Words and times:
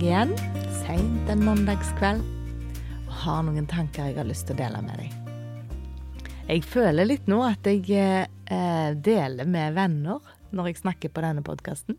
Dag 0.00 0.08
igjen, 0.08 0.30
seint 0.80 1.28
en 1.28 1.42
mandagskveld, 1.44 2.22
og 3.04 3.10
har 3.20 3.42
noen 3.44 3.66
tanker 3.68 4.06
jeg 4.08 4.16
har 4.16 4.24
lyst 4.24 4.46
til 4.48 4.54
å 4.54 4.60
dele 4.62 4.78
med 4.80 4.96
deg. 4.96 6.22
Jeg 6.46 6.62
føler 6.64 7.04
litt 7.04 7.26
nå 7.28 7.42
at 7.44 7.66
jeg 7.68 7.84
eh, 8.00 8.94
deler 8.96 9.44
med 9.44 9.76
venner 9.76 10.30
når 10.56 10.70
jeg 10.70 10.78
snakker 10.80 11.12
på 11.12 11.20
denne 11.20 11.44
podkasten. 11.44 11.98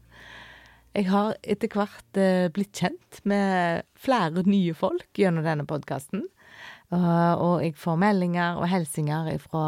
Jeg 0.98 1.12
har 1.12 1.36
etter 1.46 1.70
hvert 1.70 2.18
eh, 2.18 2.48
blitt 2.50 2.82
kjent 2.82 3.22
med 3.22 3.86
flere 3.94 4.48
nye 4.50 4.74
folk 4.74 5.22
gjennom 5.22 5.46
denne 5.46 5.68
podkasten. 5.70 6.26
Uh, 6.90 7.38
og 7.38 7.56
jeg 7.62 7.78
får 7.78 8.02
meldinger 8.02 8.58
og 8.58 8.66
hilsener 8.72 9.30
fra 9.46 9.68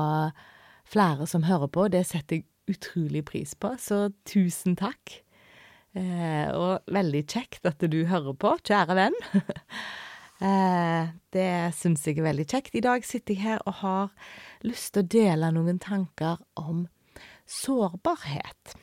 flere 0.90 1.30
som 1.30 1.46
hører 1.46 1.70
på. 1.70 1.86
Det 1.94 2.02
setter 2.10 2.42
jeg 2.42 2.50
utrolig 2.80 3.28
pris 3.30 3.54
på, 3.54 3.76
så 3.78 4.08
tusen 4.26 4.74
takk. 4.82 5.20
Eh, 5.94 6.50
og 6.58 6.90
veldig 6.90 7.22
kjekt 7.30 7.68
at 7.70 7.84
du 7.86 8.00
hører 8.10 8.34
på, 8.34 8.56
kjære 8.66 8.98
venn. 8.98 9.18
eh, 10.48 11.12
det 11.36 11.50
syns 11.78 12.08
jeg 12.08 12.18
er 12.18 12.30
veldig 12.32 12.48
kjekt. 12.50 12.74
I 12.74 12.86
dag 12.86 13.06
sitter 13.06 13.36
jeg 13.36 13.44
her 13.44 13.62
og 13.70 13.78
har 13.84 14.32
lyst 14.66 14.96
til 14.96 15.06
å 15.06 15.12
dele 15.18 15.52
noen 15.54 15.78
tanker 15.84 16.42
om 16.58 16.88
sårbarhet. 17.46 18.74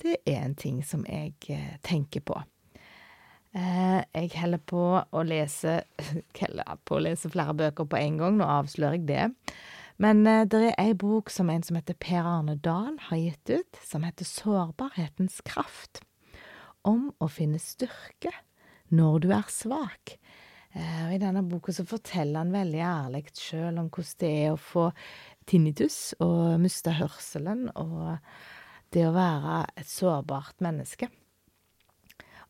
Det 0.00 0.18
er 0.24 0.42
en 0.44 0.56
ting 0.56 0.80
som 0.84 1.04
jeg 1.08 1.36
eh, 1.52 1.76
tenker 1.84 2.24
på. 2.24 2.40
Eh, 3.56 4.00
jeg 4.00 4.32
holder 4.36 4.64
på 4.68 4.82
å 5.04 5.24
lese 5.24 5.82
på 6.86 6.96
å 6.96 7.04
lese 7.04 7.32
flere 7.32 7.56
bøker 7.56 7.88
på 7.88 8.00
en 8.00 8.20
gang, 8.20 8.40
nå 8.40 8.48
avslører 8.56 8.98
jeg 8.98 9.08
det. 9.12 9.28
Men 10.00 10.24
eh, 10.28 10.44
det 10.48 10.64
er 10.72 10.80
ei 10.80 10.96
bok 10.96 11.28
som 11.32 11.52
en 11.52 11.64
som 11.64 11.76
heter 11.76 11.96
Per 12.00 12.24
Arne 12.24 12.56
Dahl 12.56 12.96
har 13.10 13.20
gitt 13.20 13.52
ut, 13.52 13.84
som 13.84 14.04
heter 14.08 14.28
Sårbarhetens 14.28 15.42
kraft 15.44 16.05
om 16.86 17.08
å 17.20 17.28
finne 17.30 17.60
styrke 17.62 18.32
når 18.94 19.24
du 19.24 19.30
er 19.34 19.48
svak. 19.50 20.16
Eh, 20.76 21.02
og 21.06 21.14
I 21.16 21.20
denne 21.22 21.44
boka 21.46 21.74
så 21.74 21.86
forteller 21.88 22.42
han 22.42 22.54
veldig 22.54 22.82
ærlig 22.84 23.24
sjøl 23.34 23.80
om 23.80 23.88
hvordan 23.88 24.20
det 24.22 24.32
er 24.42 24.52
å 24.52 24.60
få 24.60 24.90
tinnitus 25.48 26.14
og 26.22 26.58
miste 26.62 26.96
hørselen, 26.98 27.68
og 27.74 28.16
det 28.94 29.06
å 29.06 29.14
være 29.14 29.62
et 29.78 29.90
sårbart 29.90 30.62
menneske. 30.64 31.08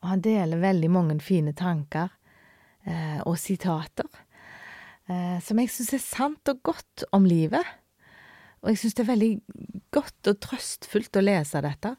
Og 0.02 0.10
han 0.10 0.22
deler 0.24 0.62
veldig 0.62 0.90
mange 0.92 1.18
fine 1.24 1.54
tanker 1.56 2.12
eh, 2.84 3.20
og 3.24 3.38
sitater 3.40 4.08
eh, 5.08 5.38
som 5.42 5.60
jeg 5.60 5.72
syns 5.72 5.94
er 5.96 6.04
sant 6.04 6.52
og 6.52 6.62
godt 6.66 7.06
om 7.16 7.26
livet. 7.28 7.64
Og 8.62 8.72
jeg 8.72 8.82
syns 8.82 8.96
det 8.98 9.04
er 9.04 9.12
veldig 9.12 9.32
godt 9.94 10.30
og 10.32 10.40
trøstfullt 10.44 11.18
å 11.20 11.24
lese 11.24 11.62
dette, 11.64 11.94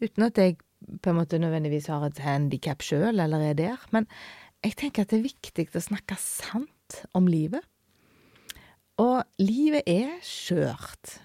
uten 0.00 0.28
at 0.28 0.38
jeg 0.40 0.60
på 1.02 1.10
en 1.10 1.18
måte 1.18 1.40
nødvendigvis 1.40 1.90
har 1.92 2.06
et 2.06 2.22
handikap 2.22 2.82
sjøl, 2.84 3.20
eller 3.20 3.50
er 3.50 3.58
der. 3.58 3.84
Men 3.94 4.08
jeg 4.62 4.76
tenker 4.78 5.04
at 5.04 5.12
det 5.12 5.20
er 5.20 5.30
viktig 5.30 5.68
å 5.74 5.82
snakke 5.82 6.18
sant 6.20 7.02
om 7.16 7.28
livet. 7.30 7.64
Og 9.00 9.22
livet 9.42 9.88
er 9.88 10.18
skjørt. 10.26 11.18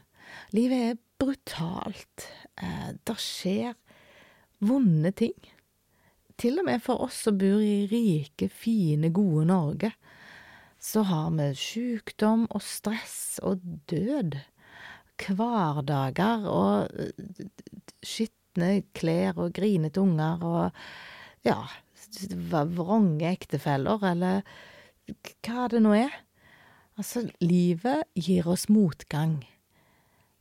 Livet 0.56 0.84
er 0.92 1.02
brutalt. 1.20 2.28
Eh, 2.62 2.94
det 3.06 3.18
skjer 3.22 3.76
vonde 4.66 5.12
ting. 5.18 5.38
Til 6.38 6.62
og 6.62 6.68
med 6.68 6.84
for 6.86 7.02
oss 7.08 7.24
som 7.26 7.38
bor 7.38 7.62
i 7.62 7.88
rike, 7.90 8.50
fine, 8.50 9.10
gode 9.14 9.48
Norge, 9.50 9.92
så 10.78 11.02
har 11.10 11.32
vi 11.34 11.50
sykdom 11.58 12.46
og 12.54 12.62
stress 12.62 13.40
og 13.44 13.64
død. 13.90 14.38
Hverdager 15.18 16.46
og 16.46 16.94
eh, 16.94 17.46
skitt 18.06 18.37
skitne 18.58 18.84
klær 18.98 19.38
og 19.38 19.54
grinete 19.54 20.02
unger 20.02 20.42
og 20.42 20.72
ja, 21.46 21.68
vronge 22.66 23.30
ektefeller, 23.30 24.02
eller 24.04 24.42
hva 25.46 25.68
det 25.70 25.82
nå 25.82 25.94
er. 25.96 26.12
Altså, 26.98 27.28
livet 27.40 28.08
gir 28.16 28.48
oss 28.48 28.68
motgang, 28.70 29.46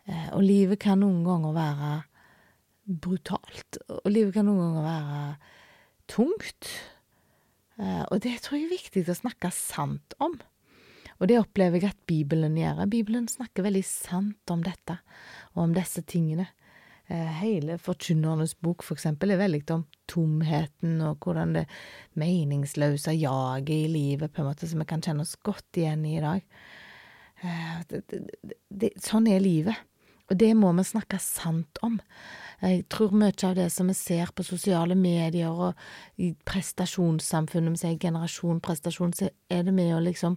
eh, 0.08 0.32
og 0.32 0.42
livet 0.42 0.80
kan 0.80 1.00
noen 1.00 1.22
ganger 1.24 1.52
være 1.52 1.92
brutalt, 2.86 3.78
og 3.88 4.08
livet 4.08 4.32
kan 4.34 4.46
noen 4.48 4.62
ganger 4.62 4.86
være 4.86 5.22
tungt. 6.08 6.70
Eh, 7.76 8.04
og 8.08 8.22
det 8.24 8.40
tror 8.40 8.56
jeg 8.56 8.66
er 8.70 8.76
viktig 8.78 9.04
å 9.10 9.20
snakke 9.20 9.52
sant 9.52 10.16
om. 10.18 10.38
Og 11.20 11.28
det 11.28 11.38
opplever 11.40 11.80
jeg 11.80 11.92
at 11.92 12.06
Bibelen 12.08 12.56
gjør. 12.56 12.86
Bibelen 12.88 13.28
snakker 13.28 13.64
veldig 13.64 13.84
sant 13.84 14.52
om 14.52 14.64
dette, 14.64 14.98
og 15.54 15.68
om 15.68 15.76
disse 15.76 16.02
tingene. 16.08 16.48
Eh, 17.08 17.34
hele 17.38 17.76
Forkynnernes 17.78 18.56
bok, 18.58 18.82
for 18.82 18.98
eksempel, 18.98 19.30
er 19.30 19.38
veldig 19.38 19.60
om 19.70 19.84
tomheten 20.10 20.98
og 21.06 21.22
hvordan 21.22 21.52
det 21.54 21.66
meningsløse 22.18 23.14
jaget 23.14 23.70
i 23.70 23.92
livet, 23.92 24.32
på 24.32 24.42
en 24.42 24.48
måte, 24.48 24.66
som 24.66 24.82
vi 24.82 24.88
kan 24.90 25.04
kjenne 25.04 25.22
oss 25.22 25.36
godt 25.46 25.78
igjen 25.78 26.02
i 26.06 26.16
i 26.18 26.24
dag. 26.24 26.56
Eh, 27.44 27.76
det, 27.92 28.00
det, 28.10 28.56
det, 28.70 28.90
sånn 29.04 29.28
er 29.30 29.44
livet, 29.44 29.78
og 30.26 30.40
det 30.40 30.50
må 30.58 30.72
vi 30.74 30.86
snakke 30.88 31.20
sant 31.22 31.78
om. 31.86 32.00
Jeg 32.58 32.88
tror 32.90 33.14
mye 33.14 33.36
av 33.46 33.54
det 33.54 33.68
som 33.70 33.86
vi 33.86 33.94
ser 33.94 34.32
på 34.34 34.42
sosiale 34.42 34.96
medier 34.98 35.54
og 35.54 35.78
i 36.18 36.32
prestasjonssamfunnet, 36.48 37.76
vi 37.76 37.82
sier 37.84 38.02
generasjon 38.02 38.58
prestasjon, 38.64 39.14
så 39.14 39.30
er 39.52 39.62
det 39.68 39.76
med 39.76 39.94
å 39.94 40.02
liksom 40.02 40.34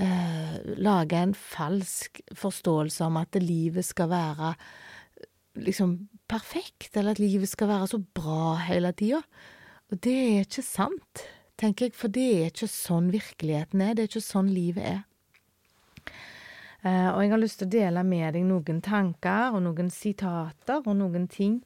eh, 0.00 0.56
lage 0.80 1.20
en 1.20 1.36
falsk 1.36 2.22
forståelse 2.40 3.04
om 3.04 3.20
at 3.20 3.36
livet 3.42 3.84
skal 3.84 4.08
være 4.14 4.54
liksom 5.54 5.96
perfekt, 6.30 6.96
eller 6.96 7.14
at 7.14 7.22
livet 7.22 7.48
skal 7.50 7.70
være 7.70 7.90
så 7.94 8.00
bra 8.16 8.54
hele 8.66 8.92
tida. 8.96 9.22
Og 9.92 10.00
det 10.02 10.14
er 10.14 10.46
ikke 10.46 10.64
sant, 10.66 11.24
tenker 11.60 11.88
jeg, 11.88 11.96
for 11.98 12.12
det 12.12 12.28
er 12.34 12.46
ikke 12.50 12.70
sånn 12.70 13.10
virkeligheten 13.14 13.82
er, 13.84 13.94
det 13.94 14.06
er 14.06 14.10
ikke 14.10 14.24
sånn 14.24 14.50
livet 14.54 14.88
er. 14.94 15.02
Uh, 16.84 17.14
og 17.14 17.22
jeg 17.22 17.30
har 17.32 17.40
lyst 17.40 17.60
til 17.62 17.68
å 17.70 17.72
dele 17.72 18.02
med 18.04 18.34
deg 18.36 18.44
noen 18.44 18.82
tanker 18.84 19.54
og 19.56 19.62
noen 19.64 19.88
sitater 19.92 20.82
og 20.84 20.98
noen 20.98 21.28
ting, 21.32 21.62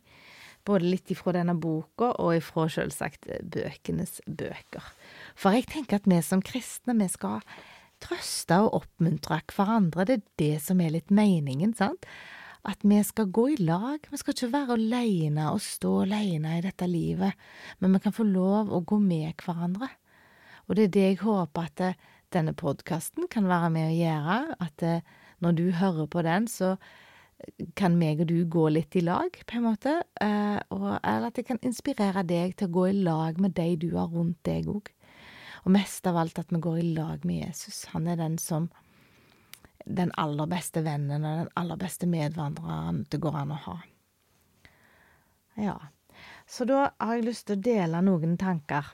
både 0.69 0.91
litt 0.93 1.11
ifra 1.11 1.33
denne 1.35 1.57
boka 1.59 2.13
og 2.23 2.37
ifra 2.37 2.69
selvsagt 2.71 3.27
bøkenes 3.55 4.21
bøker. 4.27 4.85
For 5.39 5.57
jeg 5.57 5.67
tenker 5.73 5.99
at 5.99 6.07
vi 6.11 6.21
som 6.23 6.45
kristne, 6.45 6.95
vi 7.01 7.09
skal 7.11 7.41
trøste 8.05 8.61
og 8.63 8.83
oppmuntre 8.83 9.41
hverandre, 9.51 10.07
det 10.07 10.19
er 10.19 10.27
det 10.39 10.57
som 10.63 10.83
er 10.85 10.95
litt 10.95 11.11
meningen, 11.11 11.75
sant? 11.75 12.07
At 12.69 12.85
vi 12.85 12.99
skal 13.07 13.31
gå 13.33 13.47
i 13.55 13.57
lag. 13.63 14.05
Vi 14.11 14.21
skal 14.21 14.35
ikke 14.35 14.53
være 14.53 14.77
alene 14.77 15.49
og 15.53 15.63
stå 15.65 16.03
alene 16.05 16.59
i 16.59 16.65
dette 16.65 16.89
livet, 16.91 17.37
men 17.81 17.97
vi 17.97 18.03
kan 18.05 18.15
få 18.15 18.27
lov 18.29 18.73
å 18.73 18.83
gå 18.85 19.01
med 19.03 19.41
hverandre. 19.41 19.91
Og 20.69 20.77
det 20.77 20.89
er 20.89 20.95
det 20.95 21.05
jeg 21.07 21.21
håper 21.23 21.71
at 21.71 21.85
eh, 21.85 21.99
denne 22.35 22.53
podkasten 22.53 23.29
kan 23.33 23.49
være 23.49 23.71
med 23.73 23.89
å 23.89 23.97
gjøre, 23.97 24.39
at 24.61 24.85
eh, 24.85 25.15
når 25.45 25.57
du 25.57 25.67
hører 25.79 26.11
på 26.13 26.25
den, 26.27 26.49
så 26.51 26.75
kan 27.79 27.95
meg 27.97 28.21
og 28.21 28.29
du 28.29 28.43
gå 28.51 28.67
litt 28.75 28.97
i 28.99 29.05
lag, 29.07 29.33
på 29.47 29.59
en 29.59 29.67
måte, 29.69 29.95
eh, 30.21 30.59
eller 30.59 31.29
at 31.31 31.39
jeg 31.39 31.49
kan 31.49 31.63
inspirere 31.65 32.27
deg 32.27 32.57
til 32.59 32.69
å 32.69 32.77
gå 32.81 32.89
i 32.91 32.99
lag 33.07 33.39
med 33.41 33.55
de 33.57 33.71
du 33.81 33.93
har 33.95 34.11
rundt 34.13 34.41
deg 34.49 34.69
òg. 34.69 34.91
Og 35.65 35.73
mest 35.75 36.07
av 36.09 36.19
alt 36.21 36.39
at 36.41 36.53
vi 36.53 36.61
går 36.63 36.83
i 36.83 36.91
lag 36.99 37.25
med 37.29 37.47
Jesus. 37.47 37.87
Han 37.95 38.09
er 38.11 38.19
den 38.21 38.37
som 38.43 38.69
den 39.89 40.13
aller 40.21 40.49
beste 40.51 40.83
vennen 40.85 41.25
og 41.25 41.43
den 41.43 41.53
aller 41.57 41.81
beste 41.81 42.09
medvandreren 42.11 43.05
det 43.11 43.21
går 43.23 43.39
an 43.43 43.55
å 43.55 43.61
ha. 43.67 43.77
Ja, 45.59 45.77
så 46.47 46.67
da 46.69 46.91
har 46.99 47.17
jeg 47.17 47.29
lyst 47.29 47.49
til 47.49 47.59
å 47.59 47.65
dele 47.65 48.03
noen 48.05 48.37
tanker 48.41 48.93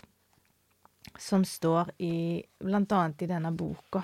som 1.20 1.44
står 1.46 1.92
i 2.02 2.42
blant 2.62 2.92
annet 2.96 3.22
i 3.22 3.30
denne 3.30 3.52
boka. 3.54 4.02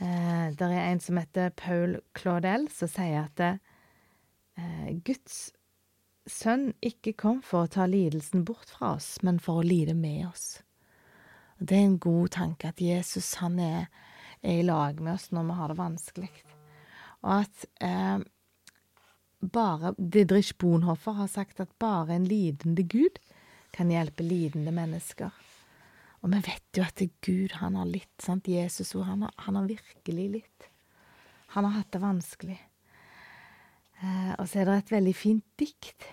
Eh, 0.00 0.50
der 0.56 0.72
er 0.72 0.90
en 0.90 1.00
som 1.00 1.20
heter 1.20 1.52
Paul 1.56 1.98
Claudel, 2.16 2.66
som 2.72 2.90
sier 2.90 3.28
at 3.28 3.40
eh, 3.44 4.90
Guds 5.04 5.50
sønn 6.30 6.70
ikke 6.84 7.14
kom 7.18 7.40
for 7.44 7.64
å 7.64 7.72
ta 7.72 7.86
lidelsen 7.88 8.44
bort 8.48 8.72
fra 8.72 8.94
oss, 8.96 9.18
men 9.22 9.40
for 9.42 9.60
å 9.60 9.66
lide 9.66 9.94
med 9.96 10.26
oss. 10.28 10.60
Og 11.60 11.66
Det 11.68 11.76
er 11.76 11.86
en 11.86 11.98
god 12.00 12.30
tanke 12.36 12.70
at 12.72 12.80
Jesus, 12.80 13.34
han 13.40 13.58
er 13.60 13.88
er 14.42 14.60
i 14.60 14.66
lag 14.66 15.00
med 15.00 15.14
oss 15.14 15.30
når 15.34 15.48
vi 15.48 15.58
har 15.58 15.72
det 15.72 15.78
vanskelig. 15.80 16.30
Og 17.20 17.32
at 17.42 17.66
eh, 17.84 18.22
bare 19.40 19.94
Didrich 19.98 20.54
Bonhoffer 20.58 21.18
har 21.20 21.28
sagt 21.32 21.60
at 21.60 21.72
bare 21.78 22.16
en 22.16 22.28
lidende 22.28 22.82
Gud 22.82 23.20
kan 23.76 23.92
hjelpe 23.92 24.24
lidende 24.26 24.72
mennesker. 24.74 25.30
Og 26.20 26.32
vi 26.34 26.40
vet 26.44 26.76
jo 26.76 26.84
at 26.84 27.02
Gud, 27.24 27.54
han 27.62 27.78
har 27.80 27.88
litt, 27.88 28.12
sant, 28.20 28.48
Jesus, 28.48 28.92
òg, 28.96 29.06
han 29.08 29.28
han 29.36 29.56
har 29.56 29.68
virkelig 29.68 30.26
litt. 30.40 30.66
Han 31.56 31.64
har 31.64 31.80
hatt 31.80 31.92
det 31.92 32.02
vanskelig. 32.02 32.58
Eh, 34.00 34.32
og 34.38 34.48
så 34.48 34.60
er 34.60 34.68
det 34.68 34.76
et 34.80 34.92
veldig 34.94 35.14
fint 35.16 35.46
dikt, 35.60 36.06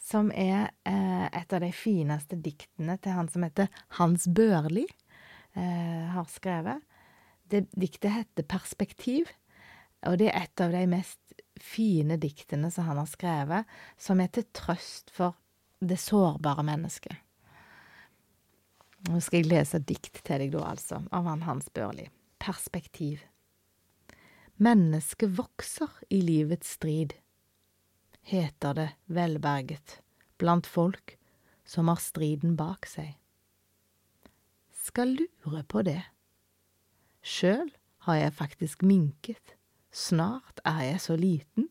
som 0.00 0.30
er 0.32 0.70
eh, 0.84 1.26
et 1.32 1.52
av 1.52 1.64
de 1.64 1.70
fineste 1.72 2.36
diktene 2.40 2.96
til 3.00 3.16
han 3.16 3.28
som 3.32 3.44
heter 3.44 3.72
Hans 3.98 4.28
Børli, 4.28 4.84
eh, 5.56 6.04
har 6.12 6.28
skrevet. 6.32 6.84
Det 7.50 7.66
diktet 7.76 8.12
heter 8.12 8.46
Perspektiv, 8.48 9.28
og 10.04 10.18
det 10.20 10.30
er 10.30 10.46
et 10.46 10.60
av 10.60 10.72
de 10.72 10.84
mest 10.88 11.20
fine 11.60 12.16
diktene 12.20 12.70
som 12.72 12.88
han 12.88 13.00
har 13.00 13.08
skrevet, 13.08 13.68
som 14.00 14.20
er 14.20 14.32
til 14.32 14.46
trøst 14.56 15.12
for 15.14 15.36
det 15.84 16.00
sårbare 16.00 16.64
mennesket. 16.66 17.14
Nå 19.04 19.20
skal 19.20 19.42
jeg 19.42 19.50
lese 19.50 19.82
dikt 19.84 20.22
til 20.24 20.40
deg, 20.40 20.54
da, 20.54 20.64
altså, 20.72 21.02
av 21.12 21.26
han 21.28 21.44
Hans 21.44 21.68
Børli. 21.76 22.06
Perspektiv. 22.40 23.20
Mennesket 24.56 25.34
vokser 25.36 25.92
i 26.14 26.22
livets 26.24 26.76
strid, 26.78 27.12
heter 28.24 28.76
det 28.78 28.88
velberget 29.12 29.98
blant 30.40 30.66
folk 30.66 31.18
som 31.68 31.90
har 31.92 32.00
striden 32.00 32.56
bak 32.56 32.88
seg. 32.88 33.16
Skal 34.84 35.16
lure 35.16 35.64
på 35.68 35.82
det. 35.84 36.00
Sjøl 37.24 37.70
har 38.04 38.20
jeg 38.20 38.36
faktisk 38.36 38.82
minket, 38.84 39.54
snart 39.88 40.60
er 40.68 40.82
jeg 40.90 41.00
så 41.00 41.16
liten 41.16 41.70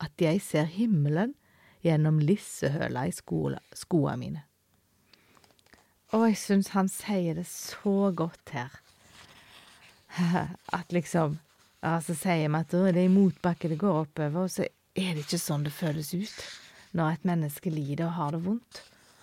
at 0.00 0.12
jeg 0.20 0.42
ser 0.44 0.68
himmelen 0.68 1.32
gjennom 1.84 2.20
lissehøla 2.20 3.06
i 3.08 3.14
skoa 3.16 4.16
mine. 4.20 4.44
Og 6.12 6.26
jeg 6.28 6.38
syns 6.40 6.72
han 6.74 6.90
sier 6.92 7.38
det 7.38 7.46
så 7.48 8.10
godt 8.16 8.52
her. 8.52 8.74
At 10.78 10.92
liksom 10.92 11.38
Altså 11.80 12.12
Så 12.12 12.26
sier 12.26 12.50
vi 12.50 12.58
at 12.58 12.72
det 12.74 12.90
er 12.90 13.06
i 13.06 13.08
motbakke 13.08 13.68
det 13.72 13.78
går 13.80 14.02
oppover, 14.02 14.42
og 14.42 14.50
så 14.52 14.66
er 14.92 15.14
det 15.14 15.22
ikke 15.22 15.38
sånn 15.40 15.62
det 15.64 15.72
føles 15.72 16.10
ut 16.12 16.42
når 16.92 17.14
et 17.14 17.24
menneske 17.24 17.72
lider 17.72 18.04
og 18.04 18.16
har 18.18 18.34
det 18.34 18.40
vondt 18.44 18.80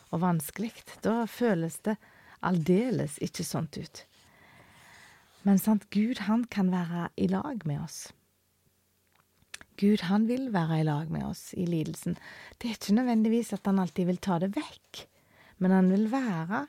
og 0.10 0.24
vanskelig. 0.24 0.72
Da 1.06 1.28
føles 1.30 1.78
det 1.86 2.00
aldeles 2.42 3.20
ikke 3.22 3.46
sånt 3.46 3.78
ut. 3.78 4.02
Men 5.48 5.60
sant, 5.64 5.86
Gud, 5.96 6.26
han 6.28 6.44
kan 6.52 6.74
være 6.74 7.08
i 7.16 7.30
lag 7.32 7.62
med 7.70 7.80
oss. 7.80 8.10
Gud, 9.80 10.02
han 10.10 10.26
vil 10.28 10.50
være 10.52 10.82
i 10.82 10.86
lag 10.88 11.12
med 11.14 11.24
oss 11.24 11.54
i 11.56 11.64
lidelsen. 11.70 12.18
Det 12.58 12.68
er 12.68 12.76
ikke 12.76 12.96
nødvendigvis 12.98 13.54
at 13.56 13.70
han 13.70 13.80
alltid 13.80 14.10
vil 14.10 14.20
ta 14.20 14.42
det 14.44 14.50
vekk, 14.58 15.06
men 15.64 15.72
han 15.72 15.92
vil 15.94 16.10
være 16.12 16.66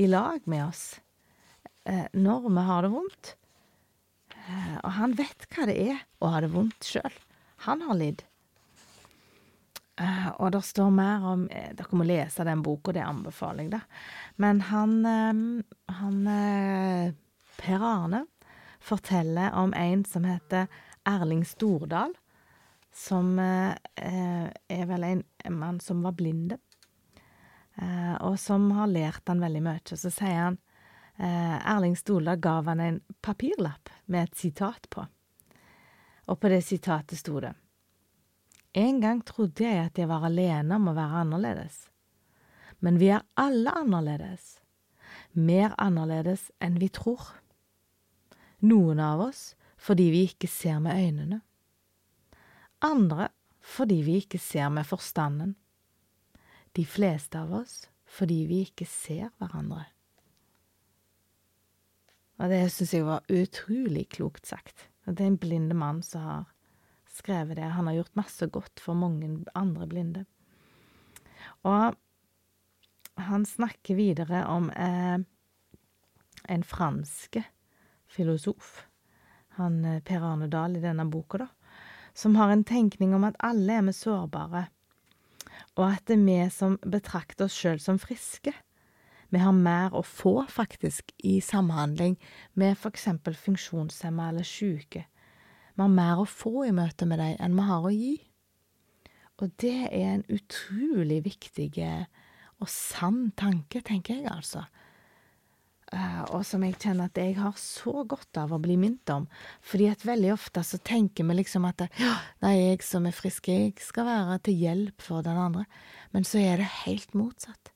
i 0.00 0.06
lag 0.08 0.46
med 0.48 0.62
oss 0.64 0.84
eh, 1.84 2.06
når 2.16 2.46
vi 2.46 2.62
har 2.68 2.86
det 2.86 2.92
vondt. 2.94 3.32
Eh, 4.38 4.76
og 4.78 4.94
han 5.00 5.16
vet 5.18 5.44
hva 5.50 5.66
det 5.68 5.76
er 5.82 6.00
å 6.24 6.30
ha 6.32 6.40
det 6.40 6.52
vondt 6.54 6.88
sjøl. 6.88 7.18
Han 7.66 7.84
har 7.84 7.98
lidd. 8.00 8.24
Eh, 10.00 10.30
og 10.38 10.54
det 10.54 10.62
står 10.64 10.94
mer 10.96 11.28
om 11.34 11.44
Dere 11.50 11.98
må 11.98 12.08
lese 12.08 12.48
den 12.48 12.64
boka, 12.64 12.96
det 12.96 13.04
anbefaler 13.04 13.66
jeg, 13.66 13.74
da. 13.76 13.82
Men 14.40 14.64
han, 14.70 14.96
han 16.00 16.24
Per 17.58 17.82
Arne 17.82 18.24
forteller 18.84 19.54
om 19.56 19.72
en 19.76 20.04
som 20.04 20.26
heter 20.28 20.66
Erling 21.08 21.44
Stordal, 21.48 22.12
som 22.92 23.38
er 23.38 24.86
vel 24.86 25.04
en 25.08 25.24
mann 25.50 25.80
som 25.82 26.04
var 26.04 26.14
blinde 26.14 26.58
eh, 27.80 28.14
og 28.20 28.38
som 28.40 28.70
har 28.76 28.90
lært 28.90 29.28
han 29.28 29.42
veldig 29.42 29.62
mye. 29.64 29.82
Og 29.82 30.00
så 30.00 30.12
sier 30.12 30.40
han 30.40 30.58
eh, 31.18 31.58
Erling 31.74 31.96
Stordal 31.98 32.40
gav 32.42 32.70
han 32.70 32.82
en 32.82 33.00
papirlapp 33.24 33.92
med 34.06 34.28
et 34.28 34.38
sitat 34.38 34.88
på, 34.90 35.06
og 36.24 36.40
på 36.40 36.50
det 36.52 36.62
sitatet 36.64 37.20
sto 37.20 37.40
det 37.40 37.54
En 38.74 39.00
gang 39.00 39.22
trodde 39.22 39.64
jeg 39.64 39.86
at 39.86 39.98
jeg 39.98 40.08
var 40.10 40.24
alene 40.26 40.76
om 40.76 40.90
å 40.90 40.96
være 40.96 41.24
annerledes, 41.24 41.88
men 42.80 42.98
vi 42.98 43.12
er 43.14 43.24
alle 43.38 43.70
annerledes, 43.70 44.58
mer 45.32 45.74
annerledes 45.78 46.50
enn 46.60 46.78
vi 46.80 46.88
tror. 46.88 47.22
Noen 48.64 49.00
av 49.02 49.26
oss 49.28 49.52
fordi 49.84 50.08
vi 50.14 50.22
ikke 50.28 50.48
ser 50.48 50.78
med 50.80 50.96
øynene, 50.96 51.40
andre 52.84 53.28
fordi 53.64 53.98
vi 54.04 54.20
ikke 54.22 54.38
ser 54.40 54.70
med 54.72 54.86
forstanden 54.88 55.54
de 56.76 56.84
fleste 56.88 57.40
av 57.40 57.52
oss 57.62 57.84
fordi 58.14 58.44
vi 58.48 58.62
ikke 58.64 58.86
ser 58.88 59.30
hverandre. 59.40 59.84
Og 62.42 62.50
det 62.50 62.64
syns 62.74 62.92
jeg 62.94 63.06
var 63.06 63.26
utrolig 63.30 64.08
klokt 64.16 64.48
sagt. 64.48 64.88
Og 65.06 65.14
det 65.14 65.24
er 65.24 65.32
en 65.32 65.40
blinde 65.40 65.76
mann 65.78 66.02
som 66.02 66.24
har 66.26 66.44
skrevet 67.14 67.58
det. 67.58 67.68
Han 67.76 67.88
har 67.88 68.00
gjort 68.00 68.18
masse 68.18 68.48
godt 68.50 68.82
for 68.82 68.98
mange 68.98 69.28
andre 69.54 69.86
blinde. 69.90 70.24
Og 71.62 71.94
han 73.28 73.46
snakker 73.46 73.98
videre 73.98 74.42
om 74.50 74.70
eh, 74.74 75.18
en 76.50 76.64
franske 76.66 77.44
filosof, 78.14 78.84
han 79.58 79.82
eh, 79.84 80.00
Per 80.06 80.22
Arne 80.22 80.48
Dahl 80.52 80.78
i 80.78 80.84
denne 80.84 81.06
boka, 81.10 81.44
da, 81.44 81.50
som 82.14 82.38
har 82.38 82.54
en 82.54 82.64
tenkning 82.64 83.14
om 83.14 83.26
at 83.26 83.38
alle 83.42 83.80
er 83.80 83.86
vi 83.88 83.96
sårbare 83.96 84.68
og 85.74 85.88
at 85.88 86.04
det 86.06 86.18
er 86.18 86.26
vi 86.26 86.36
som 86.54 86.76
betrakter 86.86 87.48
oss 87.48 87.56
sjøl 87.58 87.80
som 87.82 87.98
friske. 87.98 88.52
Vi 89.34 89.40
har 89.42 89.54
mer 89.56 89.94
å 89.96 90.04
få, 90.06 90.44
faktisk, 90.50 91.10
i 91.18 91.40
samhandling 91.42 92.14
med 92.54 92.78
eksempel 92.86 93.34
funksjonshemma 93.34 94.28
eller 94.30 94.46
syke. 94.46 95.06
Vi 95.74 95.82
har 95.82 95.90
mer 95.90 96.22
å 96.22 96.28
få 96.30 96.68
i 96.68 96.74
møte 96.74 97.08
med 97.10 97.18
dem 97.18 97.34
enn 97.42 97.58
vi 97.58 97.66
har 97.66 97.88
å 97.88 97.94
gi. 97.94 98.14
Og 99.42 99.50
det 99.58 99.88
er 99.90 100.12
en 100.12 100.26
utrolig 100.30 101.24
viktig 101.24 101.72
og 102.62 102.70
sann 102.70 103.32
tanke, 103.34 103.82
tenker 103.82 104.20
jeg, 104.20 104.30
altså. 104.30 104.62
Eh, 105.94 106.22
og 106.34 106.42
som 106.46 106.64
jeg 106.66 106.74
kjenner 106.82 107.10
at 107.10 107.18
jeg 107.20 107.36
har 107.38 107.54
så 107.60 108.02
godt 108.08 108.40
av 108.40 108.54
å 108.54 108.60
bli 108.62 108.76
minnet 108.80 109.10
om. 109.14 109.28
Fordi 109.62 109.88
at 109.92 110.06
veldig 110.06 110.32
ofte 110.34 110.64
så 110.66 110.80
tenker 110.82 111.26
vi 111.28 111.36
liksom 111.38 111.66
at 111.68 111.86
ja, 112.00 112.16
nei, 112.42 112.54
jeg 112.58 112.82
som 112.86 113.06
er 113.06 113.14
frisk, 113.14 113.50
jeg 113.52 113.76
skal 113.82 114.08
være 114.08 114.40
til 114.48 114.58
hjelp 114.64 115.04
for 115.04 115.26
den 115.26 115.38
andre. 115.38 115.68
Men 116.16 116.26
så 116.26 116.42
er 116.42 116.62
det 116.62 116.72
helt 116.82 117.14
motsatt. 117.14 117.70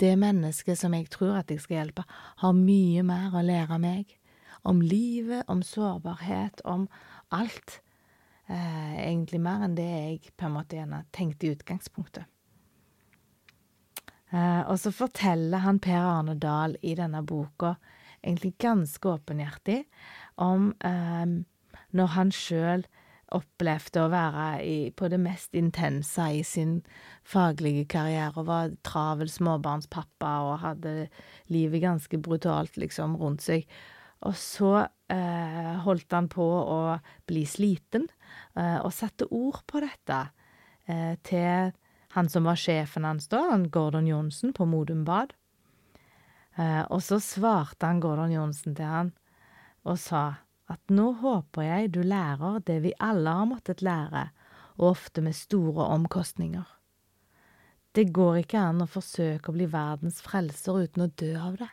Det 0.00 0.14
mennesket 0.16 0.80
som 0.80 0.96
jeg 0.96 1.10
tror 1.12 1.42
at 1.42 1.52
jeg 1.52 1.60
skal 1.60 1.82
hjelpe, 1.82 2.06
har 2.40 2.56
mye 2.56 3.04
mer 3.04 3.36
å 3.36 3.44
lære 3.44 3.76
meg. 3.82 4.16
Om 4.64 4.80
livet, 4.84 5.44
om 5.48 5.60
sårbarhet, 5.64 6.64
om 6.64 6.86
alt. 7.36 7.80
Eh, 8.48 8.96
egentlig 9.04 9.40
mer 9.44 9.66
enn 9.66 9.76
det 9.76 9.88
jeg 9.88 10.32
på 10.36 10.48
en 10.48 10.56
måte 10.56 10.80
gjerne 10.80 11.04
tenkte 11.12 11.46
i 11.46 11.52
utgangspunktet. 11.54 12.24
Eh, 14.30 14.62
og 14.70 14.78
så 14.78 14.92
forteller 14.94 15.64
han 15.64 15.80
Per 15.82 15.98
Arne 15.98 16.36
Dahl 16.38 16.76
i 16.86 16.94
denne 16.98 17.22
boka, 17.26 17.74
egentlig 18.22 18.54
ganske 18.62 19.08
åpenhjertig, 19.16 19.82
om 20.40 20.70
eh, 20.86 21.38
når 21.96 22.12
han 22.16 22.32
sjøl 22.34 22.86
opplevde 23.34 24.02
å 24.02 24.10
være 24.10 24.46
i, 24.66 24.76
på 24.90 25.08
det 25.10 25.20
mest 25.22 25.54
intense 25.58 26.24
i 26.34 26.42
sin 26.46 26.80
faglige 27.26 27.86
karriere, 27.90 28.34
og 28.36 28.48
var 28.48 28.74
travel 28.86 29.30
småbarnspappa 29.30 30.32
og 30.48 30.60
hadde 30.64 30.94
livet 31.52 31.84
ganske 31.84 32.18
brutalt, 32.22 32.78
liksom, 32.80 33.14
rundt 33.20 33.46
seg. 33.46 33.68
Og 34.26 34.34
så 34.36 34.72
eh, 35.12 35.76
holdt 35.84 36.12
han 36.12 36.28
på 36.32 36.44
å 36.44 36.80
bli 37.30 37.46
sliten, 37.48 38.08
eh, 38.58 38.78
og 38.82 38.92
satte 38.94 39.30
ord 39.30 39.62
på 39.70 39.80
dette 39.84 40.24
eh, 40.90 41.14
til 41.26 41.70
han 42.16 42.28
som 42.28 42.46
var 42.48 42.58
sjefen 42.58 43.06
hans 43.06 43.28
da, 43.30 43.42
Gordon 43.70 44.06
Johnsen, 44.06 44.52
på 44.52 44.66
Modum 44.66 45.04
Bad. 45.04 45.32
Eh, 46.58 46.82
og 46.90 47.02
så 47.06 47.20
svarte 47.22 47.86
han 47.86 48.02
Gordon 48.02 48.32
Johnsen 48.34 48.74
til 48.74 48.90
han 48.90 49.12
og 49.88 49.96
sa 49.96 50.24
at 50.70 50.92
nå 50.92 51.06
håper 51.22 51.64
jeg 51.64 51.92
du 51.94 52.02
lærer 52.04 52.60
det 52.66 52.80
vi 52.84 52.92
alle 53.02 53.32
har 53.40 53.48
måttet 53.48 53.82
lære, 53.82 54.28
og 54.78 54.92
ofte 54.92 55.22
med 55.24 55.34
store 55.36 55.86
omkostninger. 55.96 56.66
Det 57.96 58.12
går 58.14 58.42
ikke 58.44 58.60
an 58.60 58.84
å 58.84 58.88
forsøke 58.90 59.50
å 59.50 59.56
bli 59.56 59.66
verdens 59.70 60.20
frelser 60.22 60.84
uten 60.84 61.06
å 61.06 61.10
dø 61.10 61.32
av 61.40 61.56
det. 61.58 61.70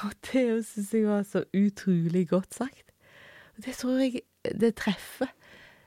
Og 0.00 0.14
det 0.30 0.46
syns 0.66 0.90
jeg 0.94 1.06
var 1.06 1.22
så 1.26 1.44
utrolig 1.54 2.26
godt 2.30 2.56
sagt. 2.58 2.90
Det 3.60 3.76
tror 3.78 4.02
jeg 4.02 4.24
det 4.56 4.74
treffer 4.80 5.30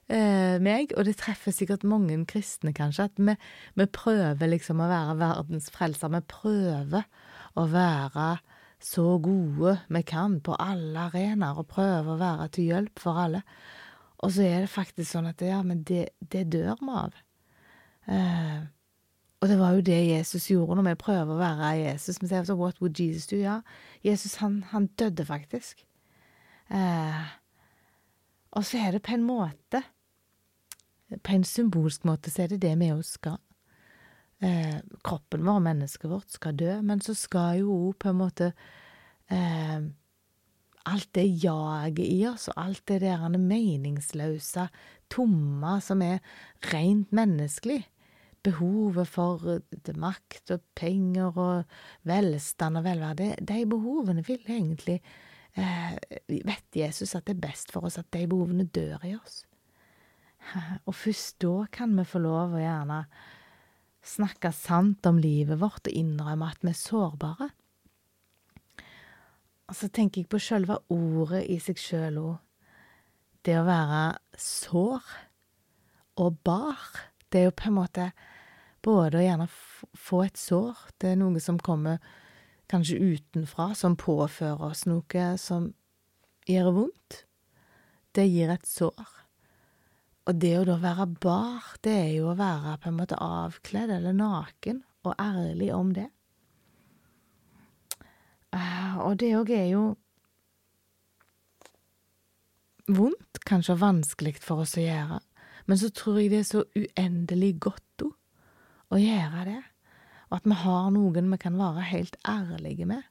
eh, 0.10 0.57
meg, 0.63 0.93
og 0.98 1.07
det 1.07 1.17
treffer 1.22 1.55
sikkert 1.55 1.86
mange 1.88 2.17
kristne, 2.29 2.74
kanskje, 2.75 3.07
at 3.10 3.22
vi, 3.22 3.36
vi 3.79 3.88
prøver 3.88 4.51
liksom 4.51 4.83
å 4.83 4.89
være 4.91 5.19
verdens 5.22 5.69
frelser. 5.74 6.12
Vi 6.13 6.24
prøver 6.33 7.07
å 7.60 7.67
være 7.72 8.27
så 8.83 9.05
gode 9.24 9.77
vi 9.88 10.01
kan 10.07 10.39
på 10.43 10.57
alle 10.60 11.07
arenaer, 11.07 11.62
og 11.62 11.72
prøver 11.72 12.15
å 12.15 12.19
være 12.19 12.50
til 12.55 12.72
hjelp 12.74 13.03
for 13.03 13.22
alle. 13.25 13.43
Og 14.24 14.31
så 14.36 14.45
er 14.48 14.63
det 14.63 14.72
faktisk 14.72 15.12
sånn 15.12 15.27
at 15.31 15.41
ja, 15.43 15.60
men 15.65 15.83
det, 15.88 16.07
det 16.19 16.48
dør 16.51 16.79
vi 16.79 16.95
av. 16.95 17.19
Eh, 18.12 18.63
og 19.43 19.50
det 19.51 19.57
var 19.60 19.75
jo 19.75 19.83
det 19.83 20.00
Jesus 20.07 20.45
gjorde 20.48 20.77
når 20.79 20.86
vi 20.88 21.00
prøver 21.01 21.33
å 21.33 21.39
være 21.41 21.72
Jesus. 21.81 22.22
Vi 22.22 22.29
sier 22.31 22.45
så, 22.48 22.55
what 22.55 22.79
would 22.79 23.00
Jesus 23.00 23.27
do? 23.27 23.41
Ja, 23.41 23.57
Jesus 24.03 24.38
han, 24.39 24.62
han 24.72 24.88
døde 25.00 25.25
faktisk. 25.27 25.83
Eh, 26.72 27.25
og 28.55 28.63
så 28.63 28.79
er 28.79 28.95
det 28.95 29.03
på 29.03 29.17
en 29.17 29.25
måte 29.27 29.83
På 31.24 31.36
en 31.36 31.46
symbolsk 31.48 32.05
måte 32.08 32.32
så 32.32 32.46
er 32.46 32.53
det 32.53 32.63
det 32.65 32.74
vi 32.82 32.91
òg 32.93 33.03
skal. 33.08 33.39
Eh, 34.43 34.79
kroppen 35.05 35.46
vår, 35.46 35.60
mennesket 35.63 36.10
vårt, 36.12 36.32
skal 36.34 36.55
dø, 36.60 36.72
men 36.84 37.01
så 37.03 37.15
skal 37.15 37.62
jo 37.62 37.75
òg 37.89 38.00
på 38.01 38.12
en 38.12 38.22
måte 38.24 38.53
eh, 39.32 39.91
Alt 40.84 41.13
det 41.15 41.24
jaget 41.39 42.00
i 42.03 42.25
oss, 42.27 42.50
og 42.51 42.58
alt 42.60 42.82
det 42.91 42.98
der 43.05 43.22
meningsløse, 43.39 44.65
tomme, 45.08 45.77
som 45.79 46.01
er 46.03 46.17
rent 46.74 47.13
menneskelig, 47.15 47.86
behovet 48.43 49.08
for 49.08 49.46
eh, 49.53 49.93
makt 49.96 50.51
og 50.51 50.65
penger 50.75 51.39
og 51.39 51.77
velstand 52.03 52.82
og 52.82 52.84
velvære, 52.84 53.15
de, 53.22 53.29
de 53.39 53.63
behovene 53.70 54.25
vil 54.27 54.43
egentlig 54.43 55.00
eh, 55.55 55.96
Vet 56.27 56.75
Jesus 56.75 57.15
at 57.15 57.27
det 57.27 57.38
er 57.38 57.46
best 57.48 57.72
for 57.72 57.88
oss 57.88 58.00
at 58.01 58.12
de 58.12 58.27
behovene 58.27 58.67
dør 58.67 59.08
i 59.08 59.15
oss? 59.15 59.46
Og 60.88 60.95
først 60.95 61.39
da 61.43 61.65
kan 61.73 61.95
vi 61.97 62.05
få 62.07 62.21
lov 62.23 62.55
å 62.55 62.62
gjerne 62.62 63.03
snakke 64.03 64.51
sant 64.55 65.05
om 65.07 65.19
livet 65.21 65.62
vårt 65.62 65.88
og 65.88 65.95
innrømme 65.95 66.50
at 66.51 66.63
vi 66.63 66.73
er 66.73 66.79
sårbare. 66.79 67.50
Og 69.71 69.77
så 69.79 69.88
tenker 69.88 70.21
jeg 70.21 70.31
på 70.31 70.41
sjølve 70.43 70.81
ordet 70.91 71.45
i 71.50 71.59
seg 71.63 71.79
sjøl 71.79 72.19
òg. 72.19 72.35
Det 73.43 73.55
å 73.59 73.67
være 73.67 74.03
sår 74.39 75.07
og 76.19 76.38
bar, 76.45 76.83
det 77.31 77.41
er 77.41 77.50
jo 77.50 77.55
på 77.57 77.69
en 77.69 77.77
måte 77.79 78.12
både 78.83 79.19
å 79.19 79.23
gjerne 79.23 79.47
få 79.97 80.21
et 80.27 80.39
sår, 80.39 80.77
det 81.00 81.13
er 81.13 81.19
noe 81.19 81.41
som 81.43 81.59
kommer 81.59 82.03
kanskje 82.71 83.00
utenfra, 83.00 83.71
som 83.75 83.97
påfører 84.00 84.63
oss 84.69 84.85
noe 84.89 85.25
som 85.41 85.71
gjør 86.50 86.71
vondt. 86.77 87.23
Det 88.13 88.27
gir 88.29 88.51
et 88.53 88.67
sår. 88.67 89.12
Og 90.24 90.39
det 90.39 90.53
å 90.56 90.63
da 90.68 90.77
være 90.80 91.08
bar, 91.20 91.74
det 91.84 91.94
er 92.06 92.12
jo 92.15 92.30
å 92.32 92.38
være 92.39 92.77
på 92.80 92.89
en 92.89 93.00
måte 93.01 93.20
avkledd 93.20 93.92
eller 93.92 94.15
naken, 94.15 94.80
og 95.03 95.18
ærlig 95.20 95.68
om 95.75 95.92
det. 95.96 96.08
Uh, 98.53 99.01
og 99.03 99.18
det 99.20 99.34
òg 99.36 99.51
er 99.51 99.68
jo 99.74 99.84
vondt, 102.88 103.42
kanskje 103.48 103.75
vanskelig 103.82 104.38
for 104.44 104.63
oss 104.63 104.77
å 104.77 104.86
gjøre, 104.86 105.20
men 105.68 105.80
så 105.80 105.89
tror 105.96 106.20
jeg 106.22 106.32
det 106.32 106.42
er 106.44 106.50
så 106.51 106.63
uendelig 106.77 107.56
godt 107.65 108.06
å 108.94 109.00
gjøre 109.01 109.46
det, 109.48 109.62
og 110.30 110.38
at 110.38 110.48
vi 110.48 110.60
har 110.63 110.92
noen 110.94 111.32
vi 111.34 111.39
kan 111.42 111.58
være 111.58 111.88
helt 111.89 112.15
ærlige 112.30 112.88
med, 112.88 113.01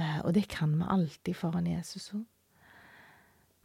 uh, 0.00 0.24
og 0.24 0.32
det 0.34 0.48
kan 0.50 0.74
vi 0.80 0.88
alltid 0.96 1.38
foran 1.38 1.68
Jesus 1.70 2.10
òg. 2.16 2.24